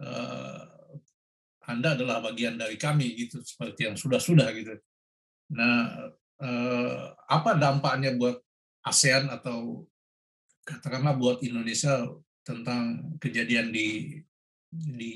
uh, 0.00 0.70
anda 1.70 1.94
adalah 1.94 2.18
bagian 2.18 2.58
dari 2.58 2.74
kami 2.74 3.14
gitu 3.14 3.38
seperti 3.46 3.86
yang 3.86 3.94
sudah-sudah 3.94 4.48
gitu. 4.58 4.74
Nah, 5.54 6.10
uh, 6.42 7.14
apa 7.30 7.54
dampaknya 7.54 8.18
buat 8.18 8.42
ASEAN 8.82 9.30
atau 9.30 9.86
katakanlah 10.66 11.14
buat 11.14 11.38
Indonesia 11.46 12.10
tentang 12.42 13.14
kejadian 13.22 13.70
di 13.70 14.18
di 14.70 15.14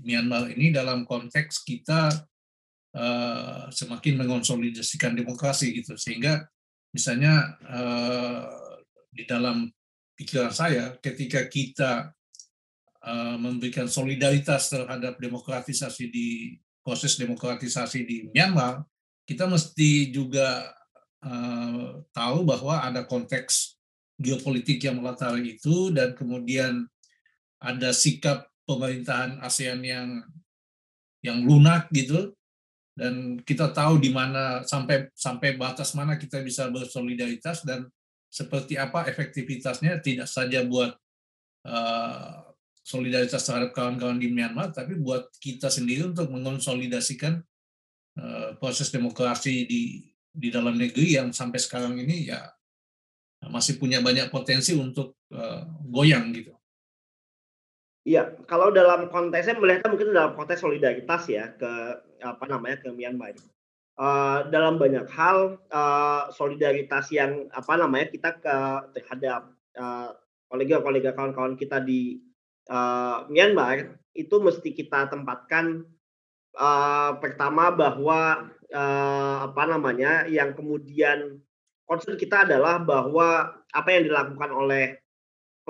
Myanmar 0.00 0.52
ini 0.56 0.72
dalam 0.72 1.04
konteks 1.04 1.64
kita 1.64 2.08
uh, 2.94 3.70
semakin 3.70 4.20
mengonsolidasikan 4.20 5.14
demokrasi 5.14 5.74
gitu. 5.76 5.94
Sehingga 5.94 6.46
misalnya 6.90 7.58
uh, 7.66 8.46
di 9.10 9.26
dalam 9.26 9.70
pikiran 10.18 10.52
saya 10.52 10.94
ketika 10.98 11.46
kita 11.46 12.10
uh, 13.06 13.36
memberikan 13.38 13.86
solidaritas 13.86 14.70
terhadap 14.70 15.18
demokratisasi 15.18 16.04
di 16.10 16.28
proses 16.80 17.18
demokratisasi 17.20 17.98
di 18.06 18.16
Myanmar 18.32 18.82
kita 19.28 19.46
mesti 19.46 20.10
juga 20.10 20.74
tahu 22.16 22.48
bahwa 22.48 22.80
ada 22.80 23.04
konteks 23.04 23.76
geopolitik 24.16 24.80
yang 24.84 25.00
melatari 25.00 25.56
itu 25.60 25.92
dan 25.92 26.16
kemudian 26.16 26.88
ada 27.60 27.92
sikap 27.92 28.48
pemerintahan 28.64 29.40
ASEAN 29.44 29.80
yang 29.84 30.08
yang 31.20 31.44
lunak 31.44 31.92
gitu 31.92 32.32
dan 32.94 33.38
kita 33.42 33.70
tahu 33.70 34.02
di 34.02 34.10
mana 34.10 34.66
sampai 34.66 35.08
sampai 35.14 35.56
batas 35.56 35.94
mana 35.94 36.18
kita 36.18 36.42
bisa 36.42 36.68
bersolidaritas 36.68 37.62
dan 37.62 37.86
seperti 38.30 38.78
apa 38.78 39.06
efektivitasnya 39.10 39.98
tidak 40.02 40.30
saja 40.30 40.62
buat 40.62 40.94
uh, 41.66 42.50
solidaritas 42.84 43.42
terhadap 43.42 43.74
kawan-kawan 43.74 44.18
di 44.18 44.30
Myanmar 44.30 44.70
tapi 44.74 44.98
buat 44.98 45.30
kita 45.38 45.70
sendiri 45.70 46.10
untuk 46.10 46.30
mengonsolidasikan 46.30 47.42
uh, 48.18 48.54
proses 48.58 48.90
demokrasi 48.90 49.66
di 49.66 49.82
di 50.30 50.48
dalam 50.50 50.78
negeri 50.78 51.18
yang 51.18 51.34
sampai 51.34 51.58
sekarang 51.58 51.98
ini 51.98 52.30
ya 52.30 52.46
masih 53.48 53.80
punya 53.80 54.04
banyak 54.04 54.28
potensi 54.28 54.76
untuk 54.76 55.16
uh, 55.32 55.64
goyang 55.88 56.28
gitu. 56.36 56.59
Iya, 58.00 58.32
kalau 58.48 58.72
dalam 58.72 59.12
konteksnya 59.12 59.60
melihatnya 59.60 59.92
mungkin 59.92 60.16
dalam 60.16 60.32
konteks 60.32 60.64
solidaritas 60.64 61.28
ya 61.28 61.52
ke 61.52 62.00
apa 62.24 62.44
namanya 62.48 62.80
ke 62.80 62.88
Myanmar. 62.96 63.36
Uh, 64.00 64.48
dalam 64.48 64.80
banyak 64.80 65.04
hal 65.12 65.60
uh, 65.68 66.32
solidaritas 66.32 67.12
yang 67.12 67.52
apa 67.52 67.76
namanya 67.76 68.08
kita 68.08 68.40
ke 68.40 68.56
terhadap 68.96 69.52
uh, 69.76 70.16
kolega-kolega 70.48 71.12
kawan-kawan 71.12 71.60
kita 71.60 71.84
di 71.84 72.24
uh, 72.72 73.28
Myanmar 73.28 74.00
itu 74.16 74.40
mesti 74.40 74.72
kita 74.72 75.12
tempatkan 75.12 75.84
uh, 76.56 77.20
pertama 77.20 77.68
bahwa 77.68 78.48
uh, 78.72 79.36
apa 79.44 79.62
namanya 79.68 80.24
yang 80.24 80.56
kemudian 80.56 81.36
concern 81.84 82.16
kita 82.16 82.48
adalah 82.48 82.80
bahwa 82.80 83.52
apa 83.68 83.88
yang 83.92 84.08
dilakukan 84.08 84.50
oleh 84.54 84.99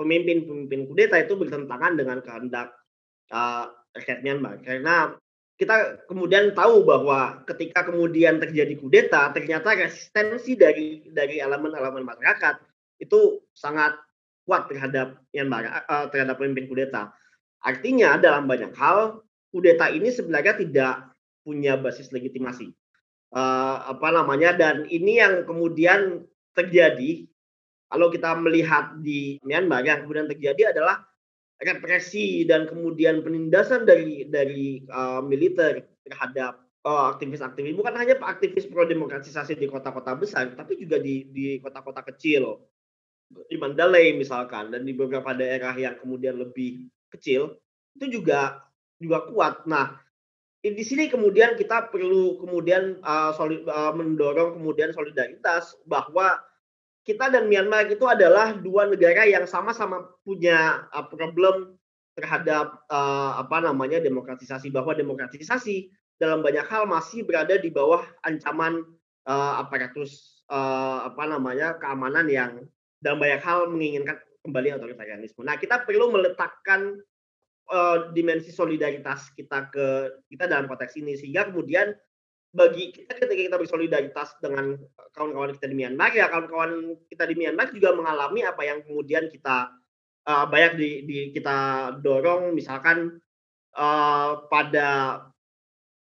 pemimpin-pemimpin 0.01 0.89
kudeta 0.89 1.21
itu 1.21 1.37
bertentangan 1.37 1.93
dengan 1.93 2.17
kehendak 2.25 2.73
uh, 3.29 3.69
rakyat 3.93 4.25
Myanmar. 4.25 4.57
Karena 4.65 5.13
kita 5.61 6.01
kemudian 6.09 6.57
tahu 6.57 6.81
bahwa 6.81 7.45
ketika 7.45 7.85
kemudian 7.85 8.41
terjadi 8.41 8.73
kudeta, 8.81 9.29
ternyata 9.29 9.77
resistensi 9.77 10.57
dari 10.57 11.05
dari 11.13 11.37
elemen-elemen 11.37 12.01
masyarakat 12.01 12.57
itu 12.97 13.45
sangat 13.53 13.93
kuat 14.49 14.65
terhadap 14.67 15.21
Myanmar, 15.29 15.85
uh, 15.85 16.09
terhadap 16.09 16.41
pemimpin 16.41 16.65
kudeta. 16.65 17.13
Artinya 17.61 18.17
dalam 18.17 18.49
banyak 18.49 18.73
hal 18.73 19.21
kudeta 19.53 19.93
ini 19.93 20.09
sebenarnya 20.09 20.57
tidak 20.57 21.13
punya 21.45 21.77
basis 21.77 22.09
legitimasi. 22.09 22.73
Uh, 23.31 23.95
apa 23.95 24.11
namanya 24.11 24.51
dan 24.57 24.83
ini 24.91 25.23
yang 25.23 25.47
kemudian 25.47 26.27
terjadi 26.51 27.30
kalau 27.91 28.07
kita 28.07 28.39
melihat 28.39 28.95
di 29.03 29.35
Myanmar 29.43 29.83
yang 29.83 30.07
kemudian 30.07 30.31
terjadi 30.31 30.71
adalah 30.71 31.03
represi 31.61 32.47
dan 32.47 32.65
kemudian 32.65 33.21
penindasan 33.21 33.83
dari 33.85 34.25
dari 34.25 34.81
uh, 34.89 35.21
militer 35.21 35.85
terhadap 36.07 36.57
uh, 36.87 37.13
aktivis-aktivis 37.13 37.77
bukan 37.77 37.93
hanya 37.99 38.17
aktivis 38.23 38.65
pro 38.65 38.87
demokratisasi 38.87 39.59
di 39.59 39.69
kota-kota 39.69 40.17
besar 40.17 40.49
tapi 40.57 40.79
juga 40.81 40.97
di 40.97 41.29
di 41.29 41.61
kota-kota 41.61 42.01
kecil 42.01 42.57
di 43.29 43.55
Mandalay 43.59 44.15
misalkan 44.17 44.73
dan 44.73 44.87
di 44.87 44.95
beberapa 44.95 45.35
daerah 45.35 45.75
yang 45.77 45.99
kemudian 45.99 46.39
lebih 46.39 46.89
kecil 47.11 47.59
itu 47.99 48.21
juga 48.21 48.63
juga 49.01 49.27
kuat. 49.27 49.65
Nah, 49.65 49.97
di 50.61 50.83
sini 50.85 51.09
kemudian 51.09 51.57
kita 51.57 51.89
perlu 51.89 52.37
kemudian 52.43 53.01
uh, 53.01 53.33
solid, 53.33 53.65
uh, 53.65 53.91
mendorong 53.95 54.61
kemudian 54.61 54.93
solidaritas 54.93 55.73
bahwa 55.89 56.37
kita 57.01 57.33
dan 57.33 57.49
Myanmar 57.49 57.89
itu 57.89 58.05
adalah 58.05 58.53
dua 58.53 58.85
negara 58.85 59.25
yang 59.25 59.49
sama-sama 59.49 60.05
punya 60.21 60.85
uh, 60.93 61.05
problem 61.09 61.77
terhadap 62.13 62.83
uh, 62.91 63.41
apa 63.41 63.63
namanya 63.63 64.03
demokratisasi 64.03 64.69
bahwa 64.69 64.93
demokratisasi 64.93 65.89
dalam 66.21 66.45
banyak 66.45 66.67
hal 66.69 66.85
masih 66.85 67.25
berada 67.25 67.57
di 67.57 67.73
bawah 67.73 68.05
ancaman 68.21 68.85
uh, 69.25 69.53
aparatus 69.65 70.43
uh, 70.53 71.09
apa 71.09 71.25
namanya 71.25 71.81
keamanan 71.81 72.29
yang 72.29 72.51
dalam 73.01 73.17
banyak 73.17 73.41
hal 73.41 73.65
menginginkan 73.73 74.21
kembali 74.45 74.77
otoritarianisme. 74.77 75.41
Nah, 75.41 75.57
kita 75.57 75.81
perlu 75.85 76.13
meletakkan 76.13 77.01
uh, 77.73 78.13
dimensi 78.13 78.53
solidaritas 78.53 79.33
kita 79.33 79.73
ke 79.73 79.85
kita 80.29 80.45
dalam 80.45 80.69
konteks 80.69 80.97
ini 81.01 81.17
sehingga 81.17 81.49
kemudian 81.49 81.93
bagi 82.51 82.91
kita 82.91 83.15
ketika 83.15 83.41
kita 83.47 83.57
bersolidaritas 83.57 84.35
dengan 84.43 84.75
kawan-kawan 85.15 85.55
kita 85.55 85.71
di 85.71 85.75
Myanmar 85.79 86.11
ya 86.11 86.27
kawan-kawan 86.27 86.99
kita 87.07 87.23
di 87.23 87.35
Myanmar 87.39 87.71
juga 87.71 87.95
mengalami 87.95 88.43
apa 88.43 88.61
yang 88.67 88.83
kemudian 88.83 89.31
kita 89.31 89.71
uh, 90.27 90.45
banyak 90.51 90.73
di, 90.75 90.89
di 91.07 91.17
kita 91.31 91.89
dorong. 92.03 92.51
Misalkan 92.51 93.23
uh, 93.79 94.31
pada 94.51 95.23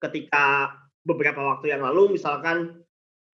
ketika 0.02 0.74
beberapa 1.06 1.38
waktu 1.38 1.70
yang 1.70 1.86
lalu 1.86 2.18
misalkan 2.18 2.82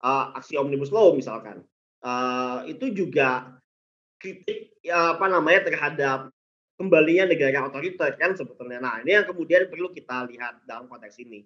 uh, 0.05 0.37
aksi 0.37 0.61
omnibus 0.61 0.93
law 0.93 1.17
misalkan. 1.17 1.65
Uh, 2.01 2.65
itu 2.65 2.97
juga 2.97 3.61
kritik 4.17 4.73
ya, 4.81 5.17
apa 5.17 5.29
namanya 5.29 5.69
terhadap 5.69 6.33
kembalinya 6.81 7.29
negara 7.29 7.69
otoriter 7.69 8.17
kan 8.17 8.33
sebetulnya. 8.33 8.81
Nah 8.81 9.05
ini 9.05 9.21
yang 9.21 9.29
kemudian 9.29 9.69
perlu 9.69 9.93
kita 9.93 10.25
lihat 10.29 10.65
dalam 10.65 10.89
konteks 10.89 11.21
ini 11.21 11.45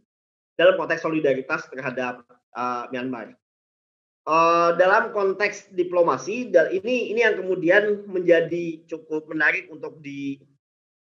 dalam 0.55 0.75
konteks 0.79 1.03
solidaritas 1.03 1.67
terhadap 1.71 2.23
uh, 2.55 2.87
Myanmar. 2.91 3.35
Uh, 4.25 4.73
dalam 4.81 5.13
konteks 5.13 5.69
diplomasi 5.77 6.49
dan 6.49 6.73
ini 6.73 7.13
ini 7.13 7.21
yang 7.21 7.37
kemudian 7.37 8.09
menjadi 8.09 8.81
cukup 8.89 9.29
menarik 9.29 9.69
untuk 9.69 10.01
di, 10.01 10.41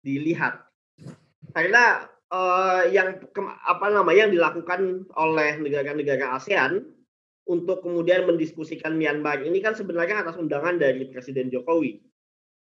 dilihat 0.03 0.59
karena 1.55 2.11
uh, 2.27 2.83
yang 2.91 3.15
apa 3.63 3.87
namanya 3.87 4.27
yang 4.27 4.35
dilakukan 4.35 5.07
oleh 5.15 5.55
negara-negara 5.63 6.35
ASEAN 6.35 6.83
untuk 7.47 7.87
kemudian 7.87 8.27
mendiskusikan 8.27 8.99
Myanmar 8.99 9.47
ini 9.47 9.63
kan 9.63 9.79
sebenarnya 9.79 10.27
atas 10.27 10.35
undangan 10.35 10.75
dari 10.75 11.07
Presiden 11.07 11.47
Jokowi. 11.47 12.03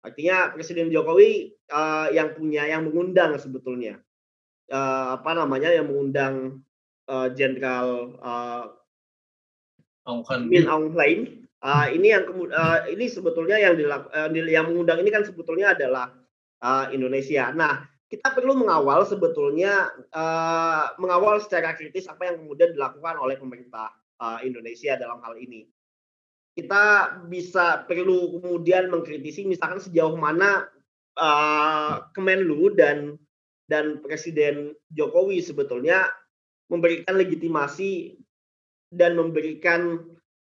Artinya 0.01 0.55
Presiden 0.57 0.89
Jokowi 0.89 1.53
uh, 1.69 2.09
yang 2.09 2.33
punya 2.33 2.65
yang 2.65 2.89
mengundang 2.89 3.37
sebetulnya 3.37 4.01
uh, 4.71 5.19
apa 5.19 5.31
namanya 5.35 5.69
yang 5.73 5.89
mengundang 5.89 6.63
Jenderal 7.33 8.15
uh, 8.21 8.65
Min 10.45 10.65
Aung 10.69 10.93
Hlaing. 10.93 11.49
Uh, 11.59 11.91
ini 11.91 12.15
yang 12.15 12.23
uh, 12.29 12.87
ini 12.87 13.11
sebetulnya 13.11 13.59
yang 13.59 13.75
dilak, 13.75 14.07
uh, 14.15 14.31
yang 14.31 14.71
mengundang 14.71 15.03
ini 15.03 15.11
kan 15.11 15.27
sebetulnya 15.27 15.75
adalah 15.75 16.15
uh, 16.63 16.87
Indonesia. 16.95 17.51
Nah, 17.51 17.83
kita 18.09 18.31
perlu 18.31 18.55
mengawal 18.55 19.03
sebetulnya 19.05 19.91
uh, 20.15 20.95
mengawal 20.97 21.37
secara 21.43 21.75
kritis 21.75 22.07
apa 22.07 22.31
yang 22.31 22.41
kemudian 22.41 22.73
dilakukan 22.73 23.19
oleh 23.19 23.35
pemerintah 23.35 23.91
uh, 24.17 24.39
Indonesia 24.41 24.95
dalam 24.95 25.19
hal 25.21 25.35
ini. 25.37 25.67
Kita 26.57 27.15
bisa 27.29 27.85
perlu 27.85 28.39
kemudian 28.39 28.89
mengkritisi 28.89 29.45
misalkan 29.45 29.83
sejauh 29.83 30.17
mana 30.17 30.67
uh, 31.19 32.07
Kemenlu 32.15 32.73
dan 32.73 33.19
dan 33.69 34.01
Presiden 34.01 34.73
Jokowi 34.89 35.45
sebetulnya 35.45 36.09
memberikan 36.69 37.17
legitimasi 37.17 38.15
dan 38.93 39.17
memberikan 39.17 40.05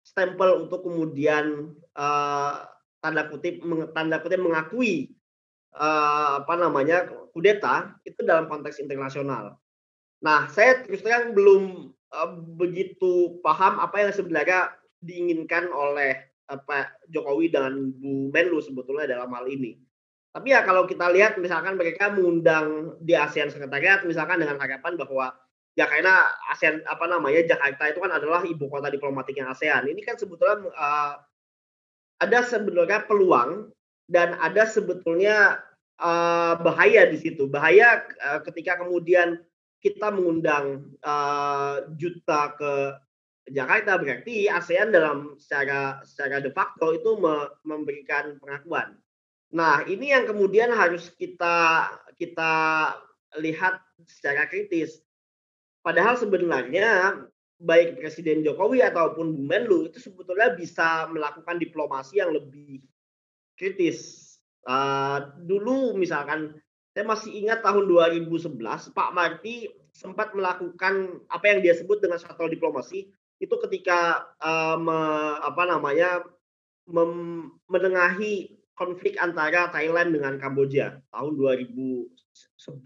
stempel 0.01 0.65
untuk 0.65 0.85
kemudian 0.85 1.73
uh, 1.93 2.65
tanda 2.99 3.29
kutip 3.29 3.61
tanda 3.93 4.17
kutip 4.19 4.41
mengakui 4.41 5.13
uh, 5.77 6.41
apa 6.41 6.53
namanya 6.57 7.05
kudeta 7.31 7.95
itu 8.03 8.25
dalam 8.25 8.49
konteks 8.49 8.81
internasional. 8.81 9.57
Nah, 10.19 10.51
saya 10.51 10.83
terus 10.83 11.05
terang 11.05 11.31
belum 11.31 11.93
uh, 12.11 12.29
begitu 12.59 13.39
paham 13.45 13.79
apa 13.79 14.03
yang 14.03 14.11
sebenarnya 14.11 14.73
diinginkan 14.99 15.71
oleh 15.71 16.27
apa 16.49 16.89
Jokowi 17.13 17.53
dan 17.53 17.93
Bu 17.95 18.33
Menlu 18.33 18.59
sebetulnya 18.59 19.05
dalam 19.05 19.29
hal 19.31 19.45
ini. 19.47 19.77
Tapi 20.29 20.53
ya 20.53 20.61
kalau 20.61 20.85
kita 20.85 21.09
lihat 21.09 21.41
misalkan 21.41 21.77
mereka 21.77 22.13
mengundang 22.13 22.97
di 23.01 23.17
ASEAN 23.17 23.49
Sekretariat 23.49 24.05
misalkan 24.05 24.41
dengan 24.41 24.61
harapan 24.61 24.93
bahwa 24.97 25.33
ya 25.77 25.85
karena 25.85 26.29
ASEAN 26.53 26.81
apa 26.85 27.05
namanya 27.05 27.45
Jakarta 27.45 27.89
itu 27.89 27.99
kan 28.01 28.13
adalah 28.13 28.41
ibu 28.45 28.65
kota 28.69 28.89
diplomatiknya 28.89 29.51
ASEAN. 29.51 29.89
Ini 29.89 30.01
kan 30.01 30.15
sebetulnya 30.17 30.69
uh, 30.73 31.13
ada 32.19 32.39
sebenarnya 32.43 33.05
peluang 33.05 33.71
dan 34.09 34.35
ada 34.41 34.65
sebetulnya 34.65 35.61
uh, 36.01 36.57
bahaya 36.59 37.07
di 37.07 37.17
situ. 37.21 37.47
Bahaya 37.47 38.03
uh, 38.25 38.39
ketika 38.43 38.81
kemudian 38.81 39.39
kita 39.79 40.11
mengundang 40.11 40.91
uh, 41.05 41.87
juta 41.95 42.51
ke 42.59 42.73
Jakarta 43.49 43.97
berarti 43.97 44.45
ASEAN 44.45 44.93
dalam 44.93 45.39
secara 45.41 46.05
secara 46.05 46.37
de 46.43 46.53
facto 46.53 46.93
itu 46.93 47.17
me, 47.17 47.49
memberikan 47.65 48.37
pengakuan. 48.37 48.93
Nah, 49.49 49.81
ini 49.89 50.13
yang 50.13 50.29
kemudian 50.29 50.69
harus 50.69 51.09
kita 51.17 51.89
kita 52.13 52.53
lihat 53.41 53.81
secara 54.05 54.45
kritis 54.45 55.01
Padahal 55.89 56.21
sebenarnya 56.21 57.17
baik 57.57 57.97
Presiden 57.97 58.45
Jokowi 58.45 58.85
ataupun 58.85 59.33
Bu 59.33 59.41
Menlu 59.41 59.89
itu 59.89 59.97
sebetulnya 59.97 60.53
bisa 60.53 61.09
melakukan 61.09 61.57
diplomasi 61.57 62.21
yang 62.21 62.29
lebih 62.29 62.85
kritis. 63.57 64.29
Uh, 64.69 65.33
dulu 65.49 65.97
misalkan 65.97 66.61
saya 66.93 67.09
masih 67.09 67.33
ingat 67.33 67.65
tahun 67.65 67.89
2011 67.89 68.61
Pak 68.93 69.09
Marti 69.17 69.65
sempat 69.89 70.37
melakukan 70.37 71.25
apa 71.25 71.45
yang 71.49 71.65
dia 71.65 71.73
sebut 71.73 71.97
dengan 71.97 72.21
shuttle 72.21 72.53
diplomasi 72.53 73.09
itu 73.41 73.55
ketika 73.65 74.29
uh, 74.45 74.77
me, 74.77 74.99
apa 75.41 75.73
namanya 75.73 76.21
mem, 76.85 77.49
menengahi 77.65 78.61
konflik 78.77 79.17
antara 79.17 79.73
Thailand 79.73 80.13
dengan 80.13 80.37
Kamboja 80.37 81.01
tahun 81.09 81.33
2011 81.33 82.13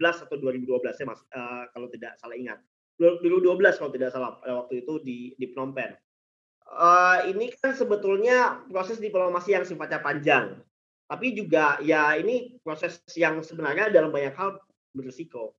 atau 0.00 0.36
2012 0.40 0.72
saya 0.96 1.04
mas, 1.04 1.20
uh, 1.36 1.68
kalau 1.76 1.92
tidak 1.92 2.16
salah 2.16 2.40
ingat. 2.40 2.64
2012 2.98 3.80
kalau 3.80 3.90
tidak 3.90 4.10
salah 4.14 4.38
pada 4.38 4.64
waktu 4.64 4.86
itu 4.86 5.02
di 5.02 5.18
di 5.34 5.46
Phnom 5.50 5.74
Penh. 5.74 5.94
Uh, 6.64 7.28
ini 7.28 7.52
kan 7.60 7.76
sebetulnya 7.76 8.64
proses 8.72 8.96
diplomasi 8.96 9.52
yang 9.52 9.68
sifatnya 9.68 10.00
panjang, 10.00 10.58
tapi 11.04 11.36
juga 11.36 11.76
ya 11.84 12.16
ini 12.16 12.56
proses 12.64 13.04
yang 13.14 13.44
sebenarnya 13.44 13.92
dalam 13.92 14.08
banyak 14.08 14.32
hal 14.32 14.56
berisiko. 14.96 15.52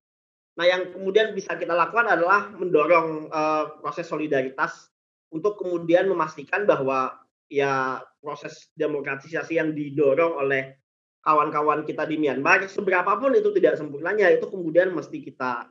Nah, 0.55 0.65
yang 0.65 0.95
kemudian 0.95 1.35
bisa 1.35 1.59
kita 1.59 1.75
lakukan 1.75 2.07
adalah 2.07 2.49
mendorong 2.55 3.27
uh, 3.27 3.77
proses 3.83 4.07
solidaritas 4.07 4.89
untuk 5.29 5.59
kemudian 5.59 6.07
memastikan 6.07 6.63
bahwa 6.63 7.19
ya 7.51 7.99
proses 8.23 8.71
demokratisasi 8.73 9.59
yang 9.59 9.75
didorong 9.75 10.39
oleh 10.39 10.79
kawan-kawan 11.21 11.83
kita 11.83 12.07
di 12.07 12.21
Myanmar, 12.21 12.65
seberapapun 12.69 13.35
itu 13.35 13.51
tidak 13.57 13.75
sempurnanya, 13.75 14.31
itu 14.31 14.47
kemudian 14.47 14.93
mesti 14.95 15.21
kita 15.25 15.67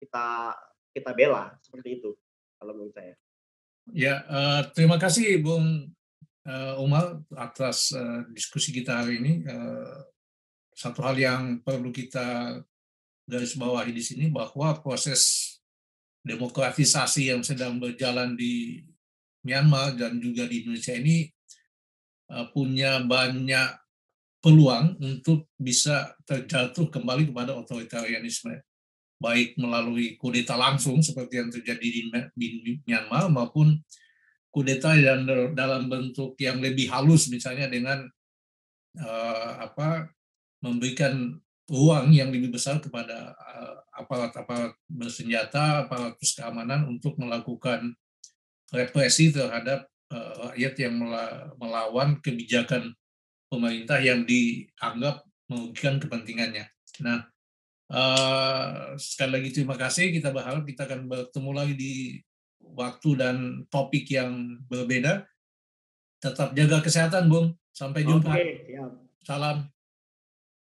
kita 0.00 0.56
kita 0.96 1.12
bela 1.12 1.52
seperti 1.60 2.00
itu 2.00 2.16
kalau 2.56 2.72
menurut 2.72 2.96
saya. 2.96 3.12
Ya, 3.92 4.24
uh, 4.26 4.62
terima 4.72 4.96
kasih 4.96 5.38
Bung 5.44 5.92
uh, 6.48 6.74
Umar 6.80 7.20
atas 7.36 7.92
uh, 7.92 8.24
diskusi 8.32 8.72
kita 8.72 9.04
hari 9.04 9.20
ini. 9.20 9.32
Uh, 9.44 10.00
satu 10.72 11.04
hal 11.04 11.16
yang 11.20 11.42
perlu 11.60 11.92
kita 11.92 12.58
garis 13.28 13.54
bawahi 13.54 13.92
di 13.92 14.00
sini 14.00 14.26
bahwa 14.32 14.76
proses 14.80 15.54
demokratisasi 16.24 17.30
yang 17.32 17.44
sedang 17.44 17.78
berjalan 17.78 18.34
di 18.34 18.82
Myanmar 19.46 19.94
dan 19.94 20.18
juga 20.18 20.44
di 20.50 20.66
Indonesia 20.66 20.94
ini 20.98 21.30
punya 22.50 22.98
banyak 23.06 23.78
peluang 24.42 24.98
untuk 24.98 25.46
bisa 25.54 26.18
terjatuh 26.26 26.90
kembali 26.90 27.30
kepada 27.30 27.54
otoritarianisme 27.54 28.58
baik 29.16 29.56
melalui 29.56 30.20
kudeta 30.20 30.54
langsung 30.54 31.00
seperti 31.00 31.40
yang 31.40 31.48
terjadi 31.48 31.88
di, 32.36 32.80
Myanmar 32.84 33.32
maupun 33.32 33.80
kudeta 34.52 34.96
yang 34.96 35.24
dalam 35.52 35.88
bentuk 35.88 36.36
yang 36.40 36.60
lebih 36.60 36.88
halus 36.88 37.28
misalnya 37.28 37.68
dengan 37.68 38.04
uh, 39.00 39.52
apa 39.60 40.08
memberikan 40.64 41.36
uang 41.68 42.14
yang 42.14 42.30
lebih 42.30 42.54
besar 42.54 42.78
kepada 42.78 43.34
uh, 43.34 43.76
aparat-aparat 43.96 44.76
bersenjata, 44.86 45.84
aparatus 45.88 46.36
keamanan 46.36 46.86
untuk 46.86 47.18
melakukan 47.18 47.96
represi 48.70 49.34
terhadap 49.34 49.88
uh, 50.12 50.52
rakyat 50.52 50.74
yang 50.78 50.94
melawan 51.58 52.20
kebijakan 52.22 52.94
pemerintah 53.50 53.98
yang 54.02 54.22
dianggap 54.26 55.26
merugikan 55.46 55.98
kepentingannya. 56.02 56.66
Nah, 57.02 57.26
Uh, 57.86 58.98
sekali 58.98 59.38
lagi 59.38 59.50
terima 59.54 59.78
kasih. 59.78 60.10
Kita 60.10 60.34
berharap 60.34 60.66
kita 60.66 60.90
akan 60.90 61.06
bertemu 61.06 61.50
lagi 61.54 61.74
di 61.78 61.94
waktu 62.60 63.10
dan 63.14 63.36
topik 63.70 64.10
yang 64.10 64.58
berbeda. 64.66 65.22
Tetap 66.18 66.56
jaga 66.56 66.82
kesehatan, 66.82 67.30
Bung. 67.30 67.54
Sampai 67.70 68.02
jumpa. 68.02 68.32
Okay, 68.32 68.72
ya. 68.72 68.88
Salam. 69.22 69.75